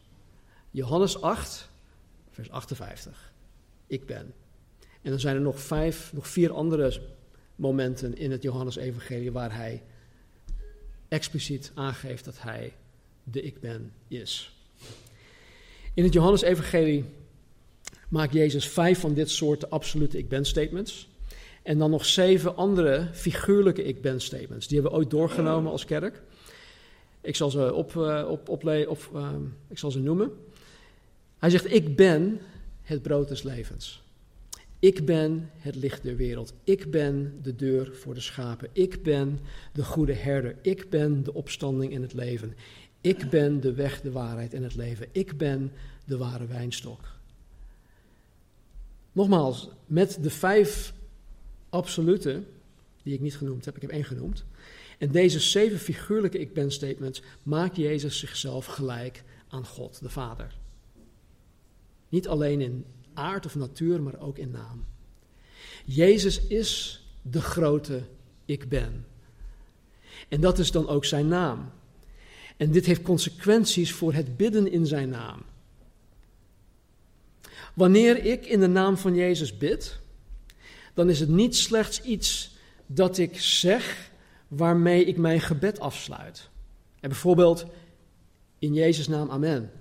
[0.72, 1.70] Johannes 8,
[2.30, 3.32] vers 58.
[3.88, 4.34] Ik ben.
[5.02, 7.02] En dan zijn er nog vijf, nog vier andere
[7.56, 9.84] momenten in het Johannes-evangelie waar hij
[11.08, 12.74] expliciet aangeeft dat hij
[13.24, 14.54] de ik ben is.
[15.94, 17.06] In het Johannes-evangelie
[18.10, 21.10] maakt Jezus vijf van dit soort absolute ik ben statements.
[21.64, 24.68] En dan nog zeven andere figuurlijke ik ben statements.
[24.68, 26.22] Die hebben we ooit doorgenomen als kerk.
[27.22, 28.80] Ik zal ze, op, uh, op, op, uh,
[29.68, 30.32] ik zal ze noemen.
[31.38, 32.40] Hij zegt: Ik ben
[32.82, 34.04] het brood des levens.
[34.80, 36.54] Ik ben het licht der wereld.
[36.64, 38.70] Ik ben de deur voor de schapen.
[38.72, 39.40] Ik ben
[39.74, 40.56] de goede herder.
[40.62, 42.54] Ik ben de opstanding in het leven.
[43.02, 45.08] Ik ben de weg, de waarheid en het leven.
[45.12, 45.72] Ik ben
[46.06, 47.00] de ware wijnstok.
[49.12, 50.94] Nogmaals, met de vijf
[51.70, 52.44] absolute,
[53.04, 54.46] die ik niet genoemd heb, ik heb één genoemd.
[54.98, 60.56] En deze zeven figuurlijke ik ben statements maakt Jezus zichzelf gelijk aan God, de Vader.
[62.10, 64.86] Niet alleen in aard of natuur, maar ook in naam.
[65.86, 68.02] Jezus is de grote
[68.46, 69.06] ik ben.
[70.28, 71.72] En dat is dan ook zijn naam.
[72.58, 75.42] En dit heeft consequenties voor het bidden in zijn naam.
[77.74, 80.00] Wanneer ik in de naam van Jezus bid,
[81.00, 84.12] dan is het niet slechts iets dat ik zeg
[84.48, 86.50] waarmee ik mijn gebed afsluit.
[87.00, 87.66] En bijvoorbeeld
[88.58, 89.72] in Jezus' naam, amen.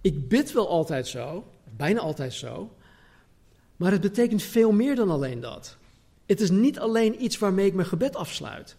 [0.00, 1.44] Ik bid wel altijd zo,
[1.76, 2.70] bijna altijd zo,
[3.76, 5.76] maar het betekent veel meer dan alleen dat.
[6.26, 8.76] Het is niet alleen iets waarmee ik mijn gebed afsluit.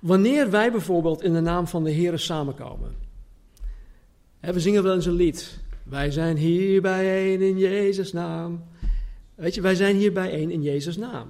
[0.00, 2.96] Wanneer wij bijvoorbeeld in de naam van de Heer samenkomen.
[4.40, 5.58] we zingen wel eens een lied.
[5.82, 8.67] Wij zijn hier bijeen in Jezus' naam.
[9.38, 11.28] Weet je, wij zijn hier bijeen in Jezus' naam.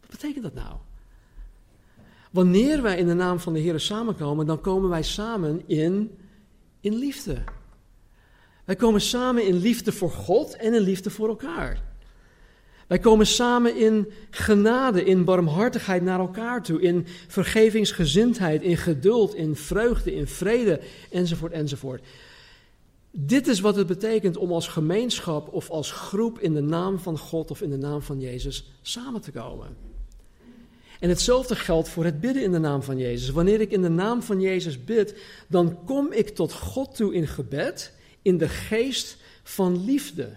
[0.00, 0.76] Wat betekent dat nou?
[2.30, 6.18] Wanneer wij in de naam van de Heer samenkomen, dan komen wij samen in,
[6.80, 7.42] in liefde.
[8.64, 11.82] Wij komen samen in liefde voor God en in liefde voor elkaar.
[12.86, 19.56] Wij komen samen in genade, in barmhartigheid naar elkaar toe, in vergevingsgezindheid, in geduld, in
[19.56, 22.02] vreugde, in vrede, enzovoort, enzovoort.
[23.18, 27.18] Dit is wat het betekent om als gemeenschap of als groep in de naam van
[27.18, 29.76] God of in de naam van Jezus samen te komen.
[31.00, 33.30] En hetzelfde geldt voor het bidden in de naam van Jezus.
[33.30, 35.14] Wanneer ik in de naam van Jezus bid,
[35.48, 40.36] dan kom ik tot God toe in gebed, in de geest van liefde.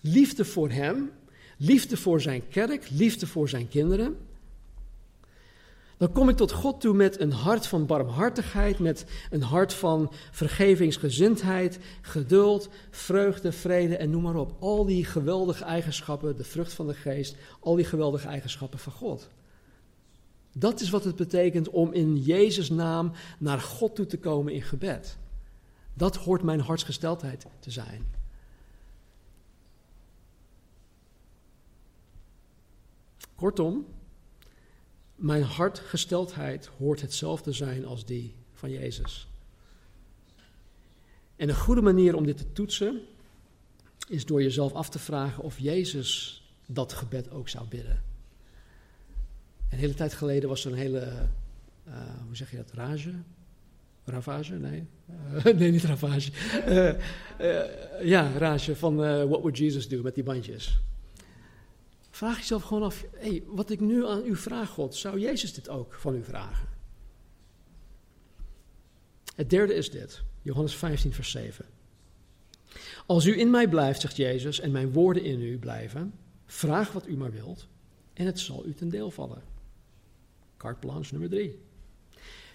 [0.00, 1.10] Liefde voor Hem,
[1.56, 4.16] liefde voor Zijn kerk, liefde voor Zijn kinderen.
[5.98, 10.12] Dan kom ik tot God toe met een hart van barmhartigheid, met een hart van
[10.30, 14.56] vergevingsgezindheid, geduld, vreugde, vrede en noem maar op.
[14.58, 19.28] Al die geweldige eigenschappen, de vrucht van de geest, al die geweldige eigenschappen van God.
[20.52, 24.62] Dat is wat het betekent om in Jezus' naam naar God toe te komen in
[24.62, 25.16] gebed.
[25.94, 28.06] Dat hoort mijn hartsgesteldheid te zijn.
[33.34, 33.86] Kortom,
[35.18, 39.28] mijn hartgesteldheid hoort hetzelfde zijn als die van Jezus.
[41.36, 43.00] En een goede manier om dit te toetsen
[44.08, 48.02] is door jezelf af te vragen of Jezus dat gebed ook zou bidden.
[49.70, 51.28] Een hele tijd geleden was er een hele,
[51.88, 51.94] uh,
[52.26, 53.12] hoe zeg je dat, rage?
[54.04, 54.54] Ravage?
[54.54, 54.86] Nee,
[55.58, 56.30] nee niet ravage.
[56.68, 60.80] Uh, ja, rage van What Would Jesus Do met die bandjes.
[62.18, 65.68] Vraag jezelf gewoon af, hey, wat ik nu aan u vraag, God, zou Jezus dit
[65.68, 66.68] ook van u vragen?
[69.34, 71.64] Het derde is dit, Johannes 15, vers 7.
[73.06, 76.14] Als u in mij blijft, zegt Jezus, en mijn woorden in u blijven,
[76.46, 77.66] vraag wat u maar wilt,
[78.12, 79.42] en het zal u ten deel vallen.
[80.56, 81.58] Carte nummer 3.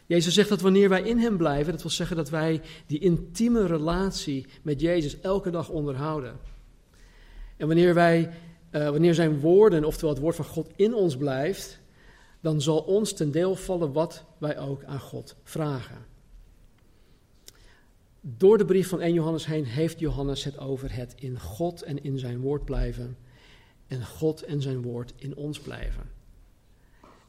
[0.05, 3.65] Jezus zegt dat wanneer wij in Hem blijven, dat wil zeggen dat wij die intieme
[3.65, 6.39] relatie met Jezus elke dag onderhouden.
[7.57, 8.31] En wanneer wij
[8.73, 11.79] uh, wanneer zijn woorden, oftewel het woord van God, in ons blijft,
[12.41, 16.05] dan zal ons ten deel vallen wat wij ook aan God vragen.
[18.21, 22.03] Door de brief van 1 Johannes heen heeft Johannes het over het in God en
[22.03, 23.17] in zijn woord blijven.
[23.87, 26.09] en God en zijn woord in ons blijven.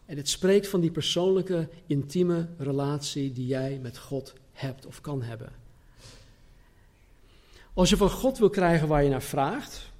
[0.07, 5.23] En het spreekt van die persoonlijke, intieme relatie die jij met God hebt of kan
[5.23, 5.53] hebben.
[7.75, 9.93] Als je van God wil krijgen waar je naar vraagt,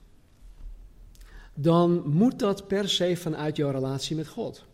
[1.55, 4.65] dan moet dat per se vanuit jouw relatie met God.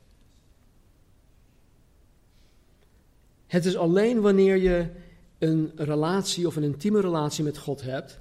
[3.46, 4.90] Het is alleen wanneer je
[5.38, 8.20] een relatie of een intieme relatie met God hebt,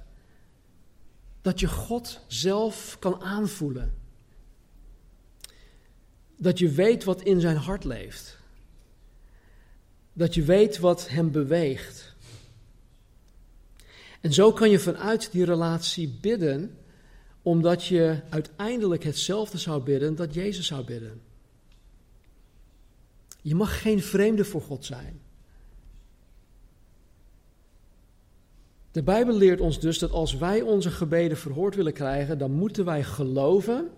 [1.42, 3.94] dat je God zelf kan aanvoelen.
[6.36, 8.38] Dat je weet wat in zijn hart leeft.
[10.12, 12.14] Dat je weet wat hem beweegt.
[14.20, 16.78] En zo kan je vanuit die relatie bidden,
[17.42, 21.20] omdat je uiteindelijk hetzelfde zou bidden dat Jezus zou bidden.
[23.42, 25.20] Je mag geen vreemde voor God zijn.
[28.92, 32.84] De Bijbel leert ons dus dat als wij onze gebeden verhoord willen krijgen, dan moeten
[32.84, 33.90] wij geloven.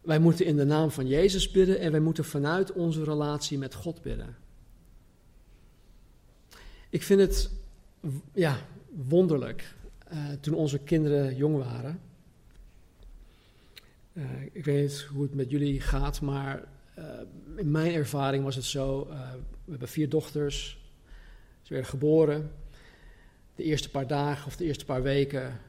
[0.00, 3.74] Wij moeten in de naam van Jezus bidden en wij moeten vanuit onze relatie met
[3.74, 4.36] God bidden.
[6.90, 7.50] Ik vind het
[8.32, 8.58] ja,
[9.08, 9.74] wonderlijk
[10.12, 12.00] uh, toen onze kinderen jong waren.
[14.12, 16.64] Uh, ik weet niet hoe het met jullie gaat, maar
[16.98, 17.04] uh,
[17.56, 19.06] in mijn ervaring was het zo:
[19.64, 20.78] we hebben vier dochters,
[21.62, 22.50] ze werden geboren
[23.54, 25.60] de eerste paar dagen of de eerste paar weken,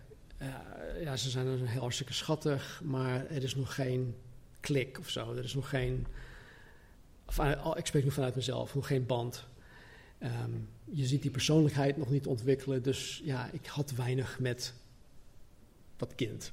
[1.01, 4.15] ja, ze zijn heel hartstikke schattig, maar er is nog geen
[4.59, 5.33] klik of zo.
[5.33, 6.07] Er is nog geen,
[7.25, 7.39] of,
[7.75, 9.47] ik spreek nu vanuit mezelf, nog geen band.
[10.23, 14.73] Um, je ziet die persoonlijkheid nog niet ontwikkelen, dus ja, ik had weinig met
[15.97, 16.51] dat kind.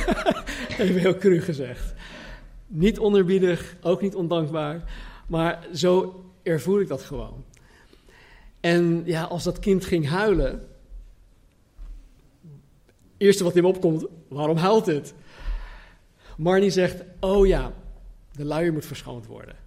[0.78, 1.94] Even heel cru gezegd.
[2.66, 4.92] Niet onerbiedig, ook niet ondankbaar,
[5.26, 7.44] maar zo ervoer ik dat gewoon.
[8.60, 10.68] En ja, als dat kind ging huilen,
[13.16, 15.14] eerste wat in me opkomt, waarom huilt het?
[16.36, 17.72] Marnie zegt, oh ja,
[18.32, 19.65] de luier moet verschoond worden.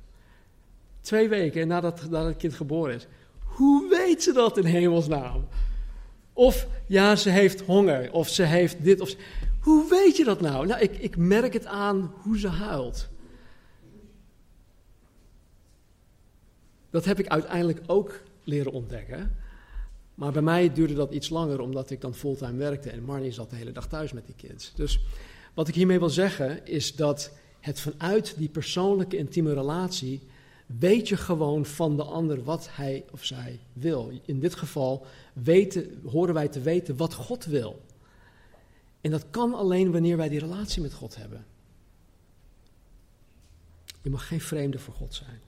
[1.01, 3.07] Twee weken nadat, nadat het kind geboren is.
[3.43, 5.47] Hoe weet ze dat in hemelsnaam?
[6.33, 9.01] Of ja, ze heeft honger, of ze heeft dit.
[9.01, 9.15] Of
[9.59, 10.67] Hoe weet je dat nou?
[10.67, 13.09] Nou, ik, ik merk het aan hoe ze huilt.
[16.89, 19.35] Dat heb ik uiteindelijk ook leren ontdekken.
[20.15, 23.49] Maar bij mij duurde dat iets langer, omdat ik dan fulltime werkte en Marnie zat
[23.49, 24.73] de hele dag thuis met die kids.
[24.75, 24.99] Dus
[25.53, 30.21] wat ik hiermee wil zeggen is dat het vanuit die persoonlijke intieme relatie
[30.77, 34.11] weet je gewoon van de ander wat hij of zij wil.
[34.25, 37.81] In dit geval weten, horen wij te weten wat God wil.
[39.01, 41.45] En dat kan alleen wanneer wij die relatie met God hebben.
[44.01, 45.39] Je mag geen vreemde voor God zijn.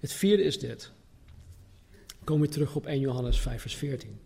[0.00, 0.92] Het vierde is dit
[2.24, 4.20] kom je terug op 1 Johannes 5, vers 14.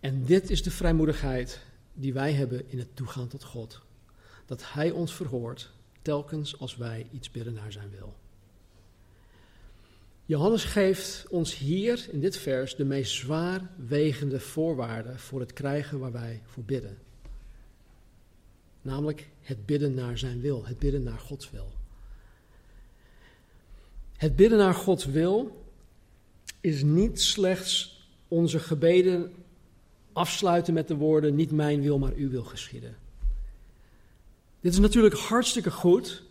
[0.00, 1.60] En dit is de vrijmoedigheid
[1.94, 3.80] die wij hebben in het toegaan tot God.
[4.46, 5.70] Dat Hij ons verhoort
[6.02, 8.14] telkens als wij iets bidden naar zijn wil.
[10.26, 16.12] Johannes geeft ons hier in dit vers de meest zwaarwegende voorwaarden voor het krijgen waar
[16.12, 16.98] wij voor bidden.
[18.82, 21.72] Namelijk het bidden naar zijn wil, het bidden naar Gods wil.
[24.16, 25.64] Het bidden naar Gods wil
[26.60, 29.32] is niet slechts onze gebeden
[30.12, 32.96] afsluiten met de woorden: Niet mijn wil, maar uw wil geschieden.
[34.60, 36.22] Dit is natuurlijk hartstikke goed,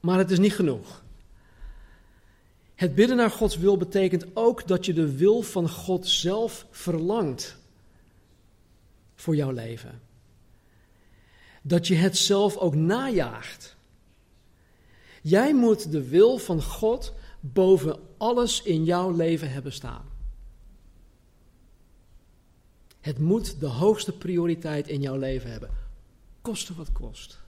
[0.00, 1.03] maar het is niet genoeg.
[2.84, 7.56] Het bidden naar Gods wil betekent ook dat je de wil van God zelf verlangt
[9.14, 10.00] voor jouw leven.
[11.62, 13.76] Dat je het zelf ook najaagt.
[15.22, 20.04] Jij moet de wil van God boven alles in jouw leven hebben staan.
[23.00, 25.70] Het moet de hoogste prioriteit in jouw leven hebben,
[26.42, 27.43] koste wat kost.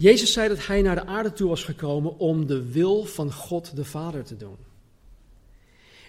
[0.00, 3.76] Jezus zei dat hij naar de aarde toe was gekomen om de wil van God
[3.76, 4.56] de Vader te doen.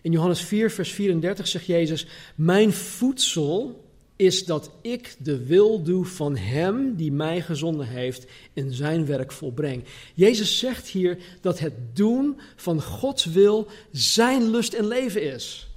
[0.02, 3.84] In Johannes 4, vers 34 zegt Jezus: Mijn voedsel
[4.16, 9.32] is dat ik de wil doe van Hem die mij gezonden heeft en zijn werk
[9.32, 9.84] volbreng.
[10.14, 15.68] Jezus zegt hier dat het doen van Gods wil zijn lust en leven is.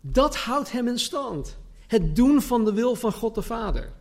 [0.00, 1.56] Dat houdt Hem in stand.
[1.86, 3.95] Het doen van de wil van God de Vader.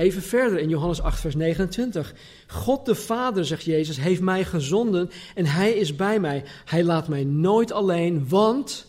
[0.00, 2.14] Even verder in Johannes 8, vers 29.
[2.46, 6.44] God de Vader, zegt Jezus, heeft mij gezonden en Hij is bij mij.
[6.64, 8.86] Hij laat mij nooit alleen, want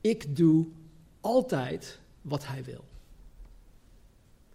[0.00, 0.66] ik doe
[1.20, 2.84] altijd wat hij wil.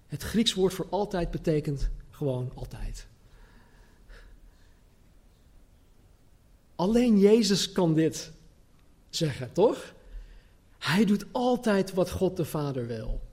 [0.08, 3.08] Het Grieks woord voor altijd betekent gewoon altijd.
[6.76, 8.32] Alleen Jezus kan dit
[9.10, 9.94] zeggen, toch?
[10.78, 13.25] Hij doet altijd wat God de Vader wil.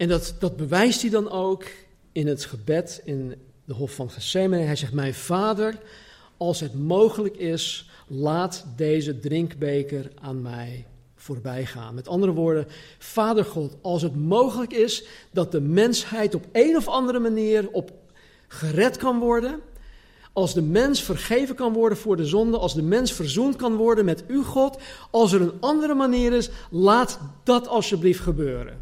[0.00, 1.64] En dat, dat bewijst hij dan ook
[2.12, 3.34] in het gebed in
[3.64, 4.62] de Hof van Gethsemane.
[4.62, 5.78] Hij zegt, mijn Vader,
[6.36, 10.86] als het mogelijk is, laat deze drinkbeker aan mij
[11.16, 11.94] voorbij gaan.
[11.94, 12.66] Met andere woorden,
[12.98, 17.92] Vader God, als het mogelijk is dat de mensheid op een of andere manier op
[18.48, 19.60] gered kan worden,
[20.32, 24.04] als de mens vergeven kan worden voor de zonde, als de mens verzoend kan worden
[24.04, 24.78] met uw God,
[25.10, 28.79] als er een andere manier is, laat dat alsjeblieft gebeuren.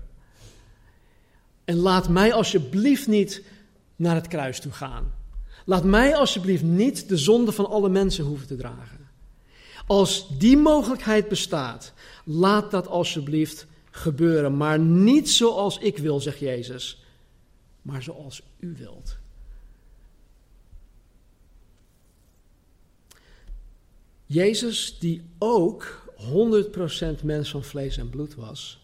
[1.68, 3.42] En laat mij alsjeblieft niet
[3.96, 5.14] naar het kruis toe gaan.
[5.64, 9.08] Laat mij alsjeblieft niet de zonde van alle mensen hoeven te dragen.
[9.86, 11.92] Als die mogelijkheid bestaat,
[12.24, 14.56] laat dat alsjeblieft gebeuren.
[14.56, 17.04] Maar niet zoals ik wil, zegt Jezus,
[17.82, 19.16] maar zoals u wilt.
[24.26, 26.02] Jezus, die ook
[27.20, 28.80] 100% mens van vlees en bloed was,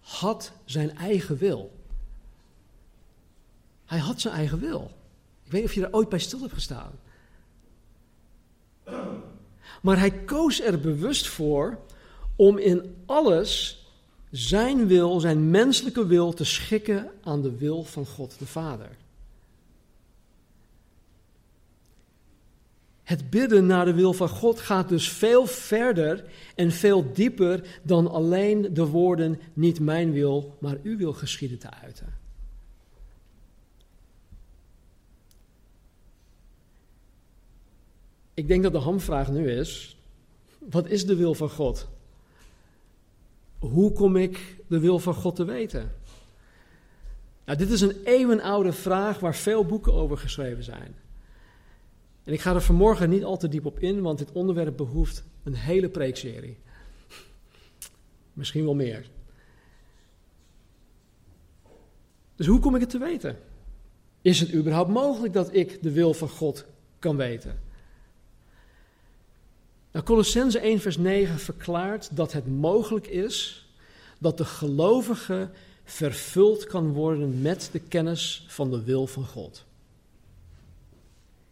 [0.00, 1.75] had zijn eigen wil.
[3.86, 4.90] Hij had zijn eigen wil.
[5.44, 6.92] Ik weet niet of je daar ooit bij stil hebt gestaan.
[9.82, 11.78] Maar hij koos er bewust voor
[12.36, 13.84] om in alles
[14.30, 18.96] zijn wil, zijn menselijke wil, te schikken aan de wil van God de Vader.
[23.02, 26.24] Het bidden naar de wil van God gaat dus veel verder
[26.54, 31.70] en veel dieper dan alleen de woorden: niet mijn wil, maar uw wil geschieden te
[31.82, 32.25] uiten.
[38.36, 39.96] Ik denk dat de hamvraag nu is:
[40.58, 41.88] wat is de wil van God?
[43.58, 45.92] Hoe kom ik de wil van God te weten?
[47.44, 50.94] Nou, dit is een eeuwenoude vraag waar veel boeken over geschreven zijn.
[52.24, 55.24] En ik ga er vanmorgen niet al te diep op in, want dit onderwerp behoeft
[55.42, 56.58] een hele preekserie.
[58.32, 59.10] Misschien wel meer.
[62.34, 63.38] Dus hoe kom ik het te weten?
[64.22, 66.64] Is het überhaupt mogelijk dat ik de wil van God
[66.98, 67.65] kan weten?
[69.96, 73.66] Nou, Colossense 1 vers 9 verklaart dat het mogelijk is
[74.18, 75.50] dat de gelovige
[75.84, 79.64] vervuld kan worden met de kennis van de wil van God.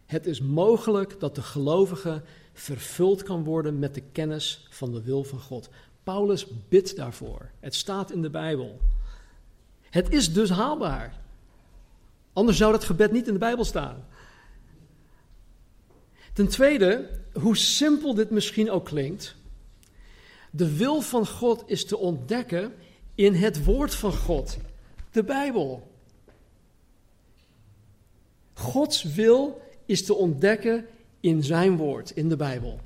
[0.05, 2.21] Het is mogelijk dat de gelovige
[2.53, 5.69] vervuld kan worden met de kennis van de wil van God.
[6.03, 7.49] Paulus bidt daarvoor.
[7.59, 8.79] Het staat in de Bijbel.
[9.89, 11.21] Het is dus haalbaar.
[12.33, 14.05] Anders zou dat gebed niet in de Bijbel staan.
[16.35, 19.35] Ten tweede, hoe simpel dit misschien ook klinkt,
[20.51, 22.73] de wil van God is te ontdekken
[23.15, 24.57] in het woord van God,
[25.11, 25.91] de Bijbel.
[28.53, 30.85] Gods wil is te ontdekken
[31.19, 32.79] in zijn woord, in de Bijbel.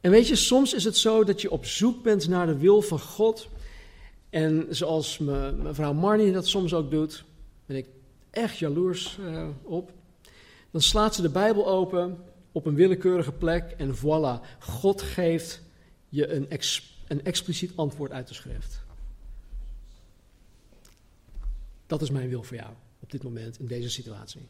[0.00, 2.82] En weet je, soms is het zo dat je op zoek bent naar de wil
[2.82, 3.48] van God.
[4.30, 7.24] En zoals me, mevrouw Marnie dat soms ook doet,
[7.66, 7.86] ben ik
[8.36, 9.92] echt jaloers uh, op.
[10.70, 15.62] Dan slaat ze de Bijbel open op een willekeurige plek en voilà, God geeft
[16.08, 16.46] je een,
[17.06, 18.84] een expliciet antwoord uit de schrift.
[21.86, 24.48] Dat is mijn wil voor jou op dit moment in deze situatie.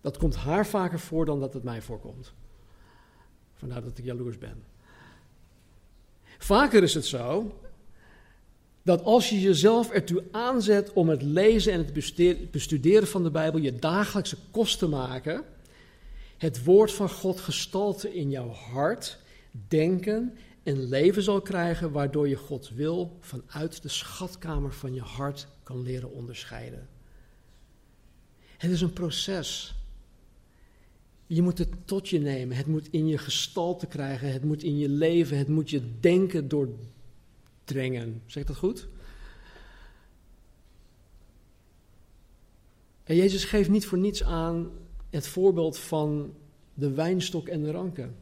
[0.00, 2.32] Dat komt haar vaker voor dan dat het mij voorkomt.
[3.54, 4.64] Vandaar dat ik jaloers ben.
[6.38, 7.58] Vaker is het zo
[8.84, 13.60] dat als je jezelf ertoe aanzet om het lezen en het bestuderen van de Bijbel
[13.60, 15.44] je dagelijkse kost te maken,
[16.36, 19.18] het woord van God gestalte in jouw hart,
[19.68, 25.46] denken en leven zal krijgen, waardoor je Gods wil vanuit de schatkamer van je hart
[25.62, 26.88] kan leren onderscheiden.
[28.56, 29.74] Het is een proces.
[31.26, 34.78] Je moet het tot je nemen, het moet in je gestalte krijgen, het moet in
[34.78, 36.48] je leven, het moet je denken
[37.64, 38.22] doordringen.
[38.26, 38.88] Zeg ik dat goed?
[43.04, 44.70] En Jezus geeft niet voor niets aan
[45.10, 46.34] het voorbeeld van
[46.74, 48.16] de wijnstok en de ranken.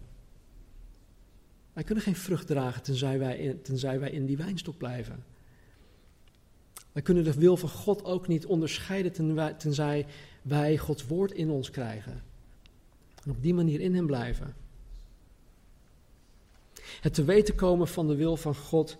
[1.72, 5.24] Wij kunnen geen vrucht dragen tenzij wij in, tenzij wij in die wijnstok blijven.
[6.92, 9.12] Wij kunnen de wil van God ook niet onderscheiden
[9.58, 10.06] tenzij
[10.42, 12.22] wij Gods woord in ons krijgen.
[13.24, 14.54] En op die manier in Hem blijven.
[17.00, 18.96] Het te weten komen van de wil van God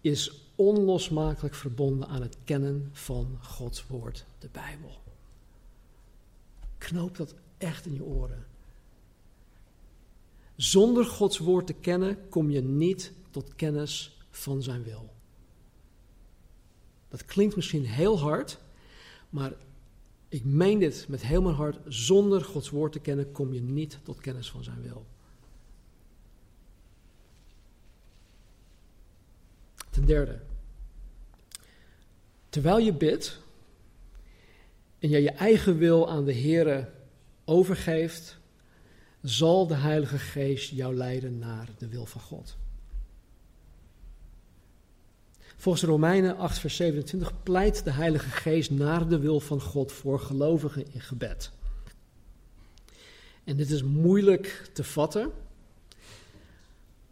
[0.00, 5.00] is onlosmakelijk verbonden aan het kennen van Gods woord, de Bijbel.
[6.78, 8.46] Knoop dat echt in je oren.
[10.56, 15.12] Zonder Gods woord te kennen kom je niet tot kennis van zijn wil.
[17.08, 18.58] Dat klinkt misschien heel hard,
[19.30, 19.52] maar
[20.32, 21.78] Ik meen dit met heel mijn hart.
[21.86, 25.06] Zonder Gods woord te kennen kom je niet tot kennis van zijn wil.
[29.90, 30.38] Ten derde.
[32.48, 33.38] Terwijl je bidt
[34.98, 36.88] en je je eigen wil aan de Here
[37.44, 38.38] overgeeft,
[39.22, 42.56] zal de Heilige Geest jou leiden naar de wil van God.
[45.56, 50.20] Volgens Romeinen 8, vers 27 pleit de Heilige Geest naar de wil van God voor
[50.20, 51.50] gelovigen in gebed.
[53.44, 55.32] En dit is moeilijk te vatten.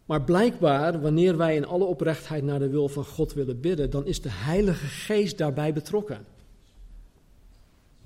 [0.09, 4.07] Maar blijkbaar, wanneer wij in alle oprechtheid naar de wil van God willen bidden, dan
[4.07, 6.27] is de Heilige Geest daarbij betrokken.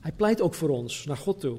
[0.01, 1.59] Hij pleit ook voor ons naar God toe.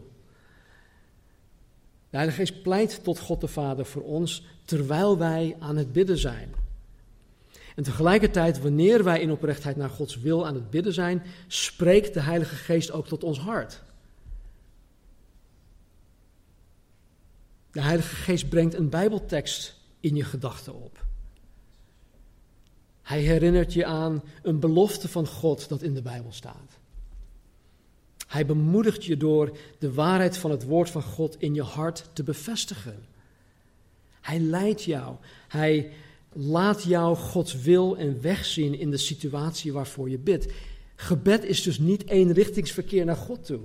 [2.10, 6.18] De Heilige Geest pleit tot God de Vader voor ons terwijl wij aan het bidden
[6.18, 6.54] zijn.
[7.76, 12.22] En tegelijkertijd, wanneer wij in oprechtheid naar Gods wil aan het bidden zijn, spreekt de
[12.22, 13.82] Heilige Geest ook tot ons hart.
[17.72, 21.06] De Heilige Geest brengt een Bijbeltekst in je gedachten op.
[23.01, 26.80] Hij herinnert je aan een belofte van God dat in de Bijbel staat.
[28.28, 32.24] Hij bemoedigt je door de waarheid van het woord van God in je hart te
[32.24, 33.06] bevestigen.
[34.22, 35.16] Hij leidt jou.
[35.47, 35.91] Hij
[36.34, 40.54] laat jou Gods wil en weg zien in de situatie waarvoor je bidt.
[40.95, 43.62] Gebed is dus niet eenrichtingsverkeer naar God toe.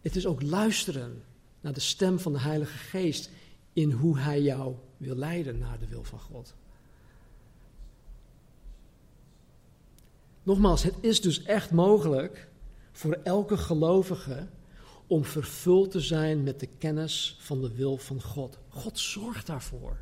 [0.00, 1.22] Het is ook luisteren
[1.60, 3.30] naar de stem van de Heilige Geest
[3.72, 6.54] in hoe Hij jou wil leiden naar de wil van God.
[10.42, 12.48] Nogmaals, het is dus echt mogelijk
[12.92, 14.46] voor elke gelovige
[15.06, 18.58] om vervuld te zijn met de kennis van de wil van God.
[18.68, 19.96] God zorgt daarvoor.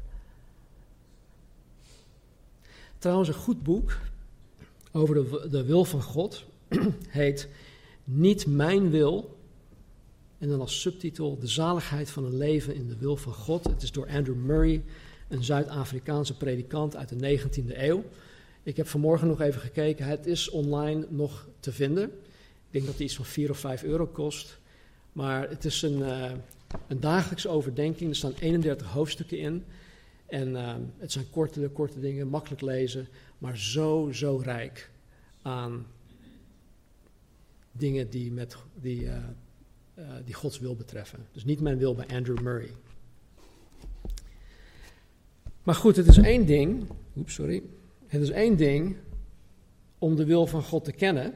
[2.98, 3.98] Trouwens, een goed boek
[4.92, 6.44] over de, de wil van God
[7.08, 7.48] heet
[8.04, 9.33] Niet mijn wil.
[10.38, 13.64] En dan als subtitel De zaligheid van een leven in de wil van God.
[13.64, 14.82] Het is door Andrew Murray,
[15.28, 18.04] een Zuid-Afrikaanse predikant uit de 19e eeuw.
[18.62, 20.06] Ik heb vanmorgen nog even gekeken.
[20.06, 22.04] Het is online nog te vinden.
[22.04, 24.58] Ik denk dat het iets van 4 of 5 euro kost.
[25.12, 26.30] Maar het is een, uh,
[26.86, 28.10] een dagelijkse overdenking.
[28.10, 29.64] Er staan 31 hoofdstukken in.
[30.26, 33.08] En uh, het zijn korte, korte dingen, makkelijk lezen,
[33.38, 34.90] maar zo, zo rijk
[35.42, 35.86] aan
[37.72, 39.16] dingen die, met, die, uh,
[39.98, 41.26] uh, die Gods wil betreffen.
[41.32, 42.70] Dus niet mijn wil bij Andrew Murray.
[45.62, 46.86] Maar goed, het is één ding.
[47.16, 47.62] Oeps, sorry.
[48.06, 48.96] Het is één ding
[49.98, 51.34] om de wil van God te kennen.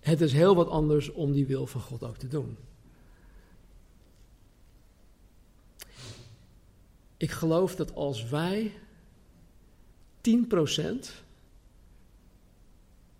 [0.00, 2.56] Het is heel wat anders om die wil van God ook te doen.
[7.16, 8.72] Ik geloof dat als wij
[10.20, 10.30] 10%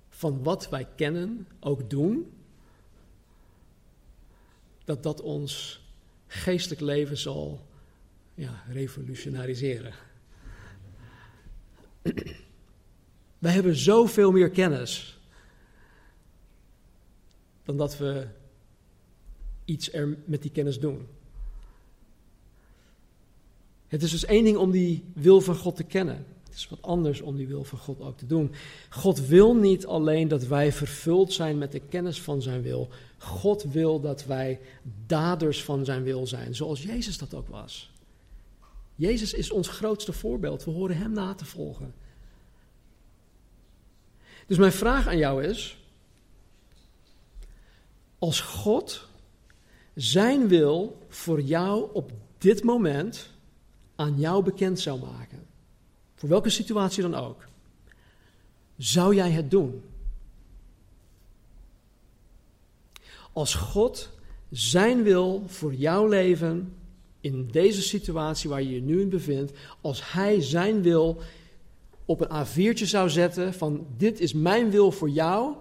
[0.08, 2.32] van wat wij kennen ook doen,
[4.84, 5.82] dat dat ons
[6.26, 7.66] geestelijk leven zal
[8.34, 9.92] ja, revolutionariseren.
[13.38, 15.18] Wij hebben zoveel meer kennis
[17.64, 18.26] dan dat we
[19.64, 21.08] iets er met die kennis doen.
[23.86, 26.26] Het is dus één ding om die wil van God te kennen.
[26.50, 28.52] Het is wat anders om die wil van God ook te doen.
[28.88, 32.88] God wil niet alleen dat wij vervuld zijn met de kennis van zijn wil.
[33.18, 34.60] God wil dat wij
[35.06, 37.92] daders van zijn wil zijn, zoals Jezus dat ook was.
[38.94, 40.64] Jezus is ons grootste voorbeeld.
[40.64, 41.94] We horen hem na te volgen.
[44.46, 45.78] Dus mijn vraag aan jou is:
[48.18, 49.06] als God
[49.94, 53.30] zijn wil voor jou op dit moment
[53.96, 55.46] aan jou bekend zou maken,
[56.20, 57.46] voor welke situatie dan ook,
[58.76, 59.82] zou jij het doen?
[63.32, 64.10] Als God
[64.50, 66.76] zijn wil voor jouw leven
[67.20, 71.20] in deze situatie waar je je nu in bevindt, als Hij zijn wil
[72.04, 75.54] op een A4'tje zou zetten van dit is mijn wil voor jou,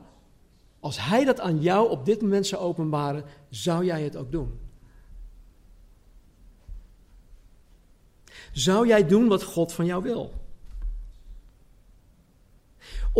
[0.80, 4.60] als Hij dat aan jou op dit moment zou openbaren, zou jij het ook doen?
[8.52, 10.39] Zou jij doen wat God van jou wil?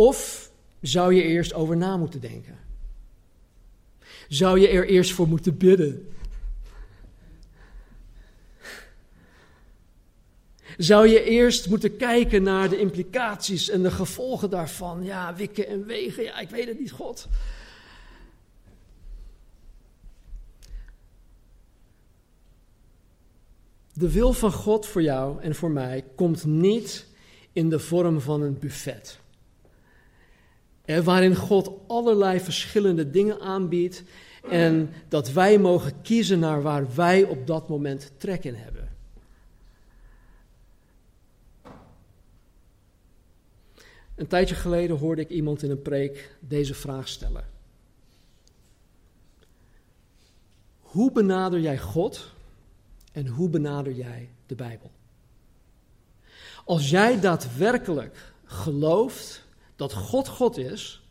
[0.00, 2.58] Of zou je eerst over na moeten denken?
[4.28, 6.08] Zou je er eerst voor moeten bidden?
[10.76, 15.04] Zou je eerst moeten kijken naar de implicaties en de gevolgen daarvan?
[15.04, 17.28] Ja, wikken en wegen, ja, ik weet het niet, God.
[23.92, 27.06] De wil van God voor jou en voor mij komt niet
[27.52, 29.20] in de vorm van een buffet.
[30.90, 34.02] En waarin God allerlei verschillende dingen aanbiedt
[34.48, 38.88] en dat wij mogen kiezen naar waar wij op dat moment trek in hebben.
[44.14, 47.44] Een tijdje geleden hoorde ik iemand in een preek deze vraag stellen.
[50.80, 52.32] Hoe benader jij God
[53.12, 54.90] en hoe benader jij de Bijbel?
[56.64, 59.48] Als jij daadwerkelijk gelooft
[59.80, 61.02] dat God God is,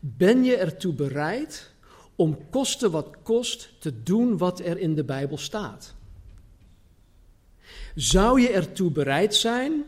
[0.00, 1.70] ben je ertoe bereid
[2.16, 5.94] om koste wat kost te doen wat er in de Bijbel staat?
[7.94, 9.84] Zou je ertoe bereid zijn,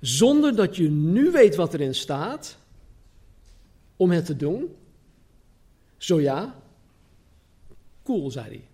[0.00, 2.58] zonder dat je nu weet wat erin staat,
[3.96, 4.74] om het te doen?
[5.96, 6.54] Zo ja,
[8.02, 8.68] cool, zei hij.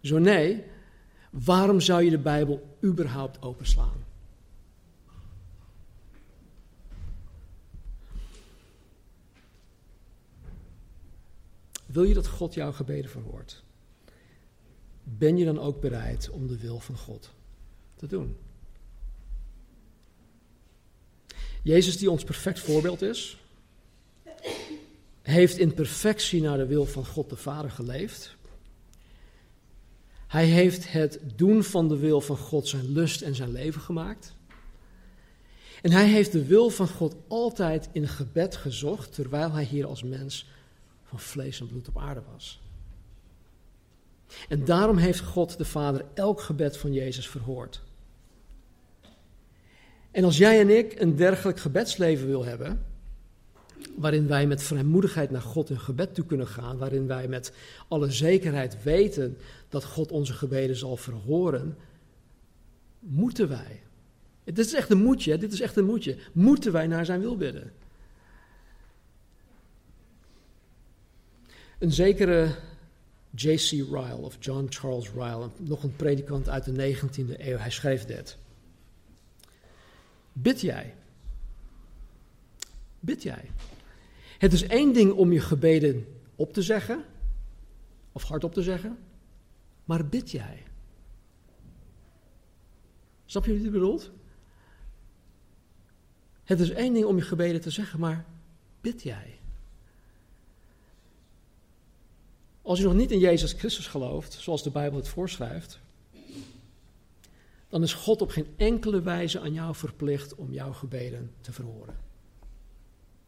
[0.00, 0.64] Zo nee,
[1.30, 4.01] waarom zou je de Bijbel überhaupt openslaan?
[11.92, 13.62] Wil je dat God jouw gebeden verhoort?
[15.04, 17.30] Ben je dan ook bereid om de wil van God
[17.96, 18.36] te doen?
[21.62, 23.38] Jezus, die ons perfect voorbeeld is,
[25.22, 28.36] heeft in perfectie naar de wil van God de Vader geleefd.
[30.26, 34.34] Hij heeft het doen van de wil van God zijn lust en zijn leven gemaakt.
[35.82, 40.02] En hij heeft de wil van God altijd in gebed gezocht, terwijl hij hier als
[40.02, 40.46] mens
[41.12, 42.60] van vlees en bloed op aarde was.
[44.48, 47.82] En daarom heeft God de Vader elk gebed van Jezus verhoord.
[50.10, 52.82] En als jij en ik een dergelijk gebedsleven wil hebben,
[53.96, 57.52] waarin wij met vrijmoedigheid naar God in gebed toe kunnen gaan, waarin wij met
[57.88, 59.36] alle zekerheid weten
[59.68, 61.76] dat God onze gebeden zal verhoren,
[62.98, 63.82] moeten wij.
[64.44, 66.16] Dit is echt een moedje, dit is echt een moedje.
[66.32, 67.72] Moeten wij naar zijn wil bidden?
[71.82, 72.54] Een zekere
[73.30, 73.70] J.C.
[73.70, 78.38] Ryle of John Charles Ryle, nog een predikant uit de 19e eeuw, hij schreef dit.
[80.32, 80.94] Bid jij?
[83.00, 83.50] Bid jij?
[84.38, 86.06] Het is één ding om je gebeden
[86.36, 87.04] op te zeggen,
[88.12, 88.98] of hardop te zeggen,
[89.84, 90.62] maar bid jij?
[93.24, 94.10] Snap je wat ik bedoelt?
[96.44, 98.24] Het is één ding om je gebeden te zeggen, maar
[98.80, 99.40] bid jij?
[102.62, 105.80] Als je nog niet in Jezus Christus gelooft, zoals de Bijbel het voorschrijft,
[107.68, 111.94] dan is God op geen enkele wijze aan jou verplicht om jouw gebeden te verhoren.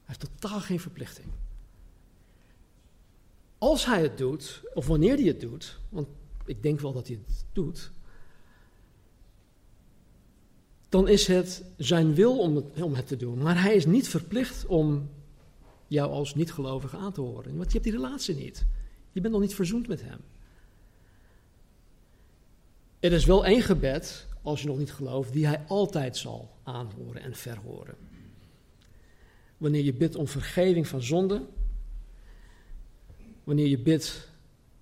[0.04, 1.26] Hij heeft totaal geen verplichting.
[3.58, 6.08] Als hij het doet, of wanneer hij het doet, want
[6.44, 7.90] ik denk wel dat hij het doet,
[10.88, 13.38] dan is het zijn wil om het, om het te doen.
[13.38, 15.10] Maar hij is niet verplicht om
[15.86, 18.64] jou als niet-gelovige aan te horen, want je hebt die relatie niet.
[19.14, 20.20] Je bent nog niet verzoend met hem.
[23.00, 27.22] Er is wel één gebed, als je nog niet gelooft, die hij altijd zal aanhoren
[27.22, 27.96] en verhoren.
[29.56, 31.42] Wanneer je bidt om vergeving van zonde,
[33.44, 34.28] wanneer je bidt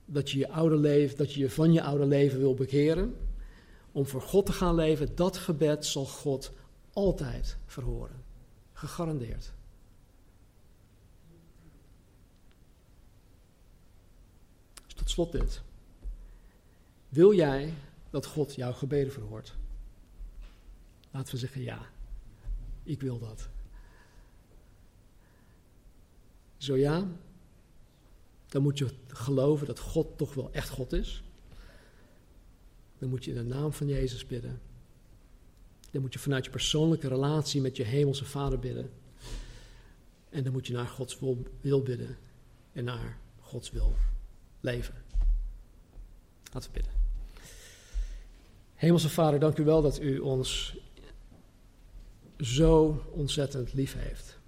[0.04, 3.14] dat je je oude leven, dat je je van je oude leven wil bekeren,
[3.92, 6.52] om voor God te gaan leven, dat gebed zal God
[6.92, 8.22] altijd verhoren.
[8.72, 9.52] Gegarandeerd.
[15.02, 15.62] Tot slot dit.
[17.08, 17.74] Wil jij
[18.10, 19.54] dat God jouw gebeden verhoort?
[21.10, 21.86] Laten we zeggen ja.
[22.82, 23.48] Ik wil dat.
[26.56, 27.06] Zo ja,
[28.48, 31.22] dan moet je geloven dat God toch wel echt God is.
[32.98, 34.60] Dan moet je in de naam van Jezus bidden.
[35.90, 38.90] Dan moet je vanuit je persoonlijke relatie met je hemelse Vader bidden.
[40.28, 41.18] En dan moet je naar Gods
[41.60, 42.16] wil bidden
[42.72, 43.94] en naar Gods wil
[44.62, 44.94] leven.
[46.52, 46.92] Laten we bidden.
[48.74, 50.76] Hemelse Vader, dank u wel dat u ons
[52.40, 54.38] zo ontzettend lief heeft.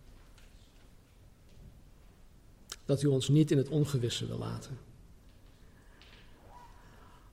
[2.85, 4.79] Dat u ons niet in het ongewisse wil laten.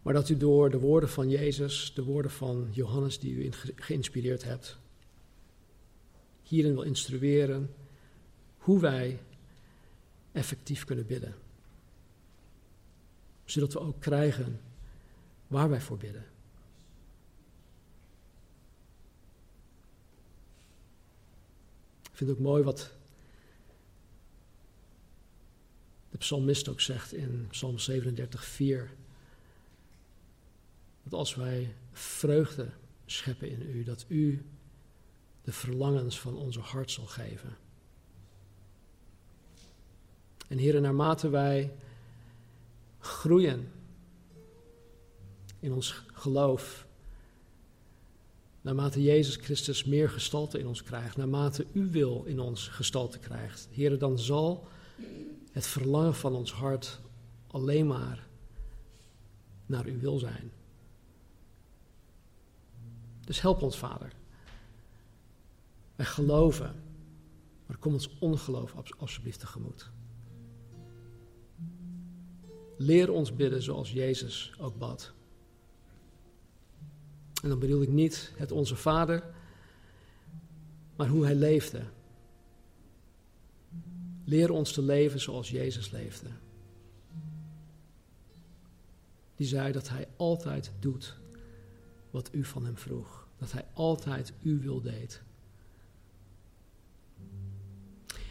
[0.01, 4.43] Maar dat u door de woorden van Jezus, de woorden van Johannes die u geïnspireerd
[4.43, 4.77] hebt,
[6.43, 7.73] hierin wil instrueren
[8.57, 9.19] hoe wij
[10.32, 11.36] effectief kunnen bidden
[13.51, 14.61] zodat we ook krijgen
[15.47, 16.25] waar wij voor bidden.
[22.01, 22.91] Ik vind het ook mooi wat
[26.09, 28.91] de psalmist ook zegt in Psalm 37, 4.
[31.03, 32.69] Dat als wij vreugde
[33.05, 34.45] scheppen in u, dat u
[35.43, 37.57] de verlangens van onze hart zal geven.
[40.47, 41.73] En heren, naarmate wij
[43.01, 43.71] groeien
[45.59, 46.87] in ons geloof,
[48.61, 53.67] naarmate Jezus Christus meer gestalte in ons krijgt, naarmate uw wil in ons gestalte krijgt,
[53.71, 54.67] heren, dan zal
[55.51, 56.99] het verlangen van ons hart
[57.47, 58.27] alleen maar
[59.65, 60.51] naar uw wil zijn.
[63.25, 64.11] Dus help ons, Vader.
[65.95, 66.75] Wij geloven,
[67.65, 69.89] maar kom ons ongeloof alsjeblieft tegemoet.
[72.82, 75.11] Leer ons bidden zoals Jezus ook bad.
[77.43, 79.23] En dan bedoel ik niet het Onze Vader,
[80.95, 81.82] maar hoe Hij leefde.
[84.23, 86.27] Leer ons te leven zoals Jezus leefde.
[89.36, 91.17] Die zei dat Hij altijd doet
[92.11, 93.27] wat u van Hem vroeg.
[93.38, 95.21] Dat Hij altijd uw wil deed.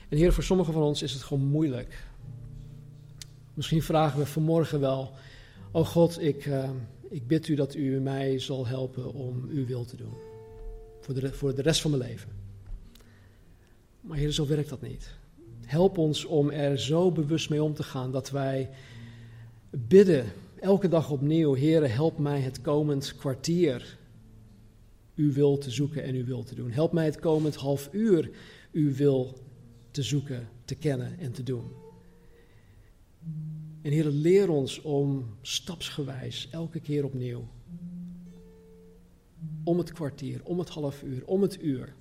[0.08, 2.09] En Heer, voor sommigen van ons is het gewoon moeilijk.
[3.54, 5.12] Misschien vragen we vanmorgen wel:
[5.72, 6.70] Oh God, ik, uh,
[7.08, 10.14] ik bid u dat u mij zal helpen om uw wil te doen.
[11.00, 12.30] Voor de, voor de rest van mijn leven.
[14.00, 15.14] Maar Heer, zo werkt dat niet.
[15.64, 18.70] Help ons om er zo bewust mee om te gaan dat wij
[19.70, 20.24] bidden,
[20.60, 23.98] elke dag opnieuw: Heer, help mij het komend kwartier
[25.16, 26.70] uw wil te zoeken en uw wil te doen.
[26.70, 28.30] Help mij het komend half uur
[28.72, 29.38] uw wil
[29.90, 31.89] te zoeken, te kennen en te doen.
[33.82, 37.48] En Heer, leer ons om stapsgewijs, elke keer opnieuw,
[39.64, 41.94] om het kwartier, om het half uur, om het uur,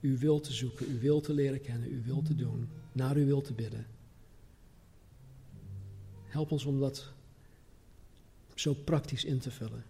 [0.00, 3.26] uw wil te zoeken, uw wil te leren kennen, uw wil te doen, naar uw
[3.26, 3.86] wil te bidden.
[6.24, 7.12] Help ons om dat
[8.54, 9.84] zo praktisch in te vullen.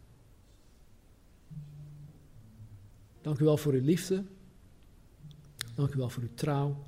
[3.20, 4.24] Dank u wel voor uw liefde.
[5.74, 6.86] Dank u wel voor uw trouw.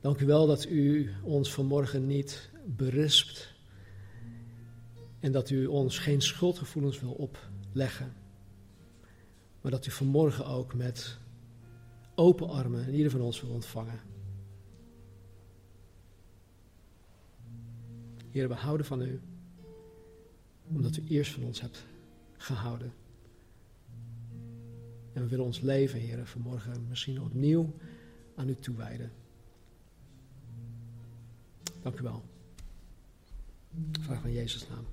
[0.00, 3.54] Dank u wel dat u ons vanmorgen niet berispt
[5.20, 8.12] en dat u ons geen schuldgevoelens wil opleggen.
[9.60, 11.18] Maar dat u vanmorgen ook met
[12.14, 14.00] open armen ieder van ons wil ontvangen.
[18.30, 19.20] Heer, we houden van u,
[20.68, 21.86] omdat u eerst van ons hebt
[22.36, 22.92] gehouden.
[25.12, 27.74] En we willen ons leven, Heer, vanmorgen misschien opnieuw
[28.34, 29.12] aan u toewijden.
[31.88, 32.22] Dank u wel.
[34.00, 34.86] Vraag van Jezus naam.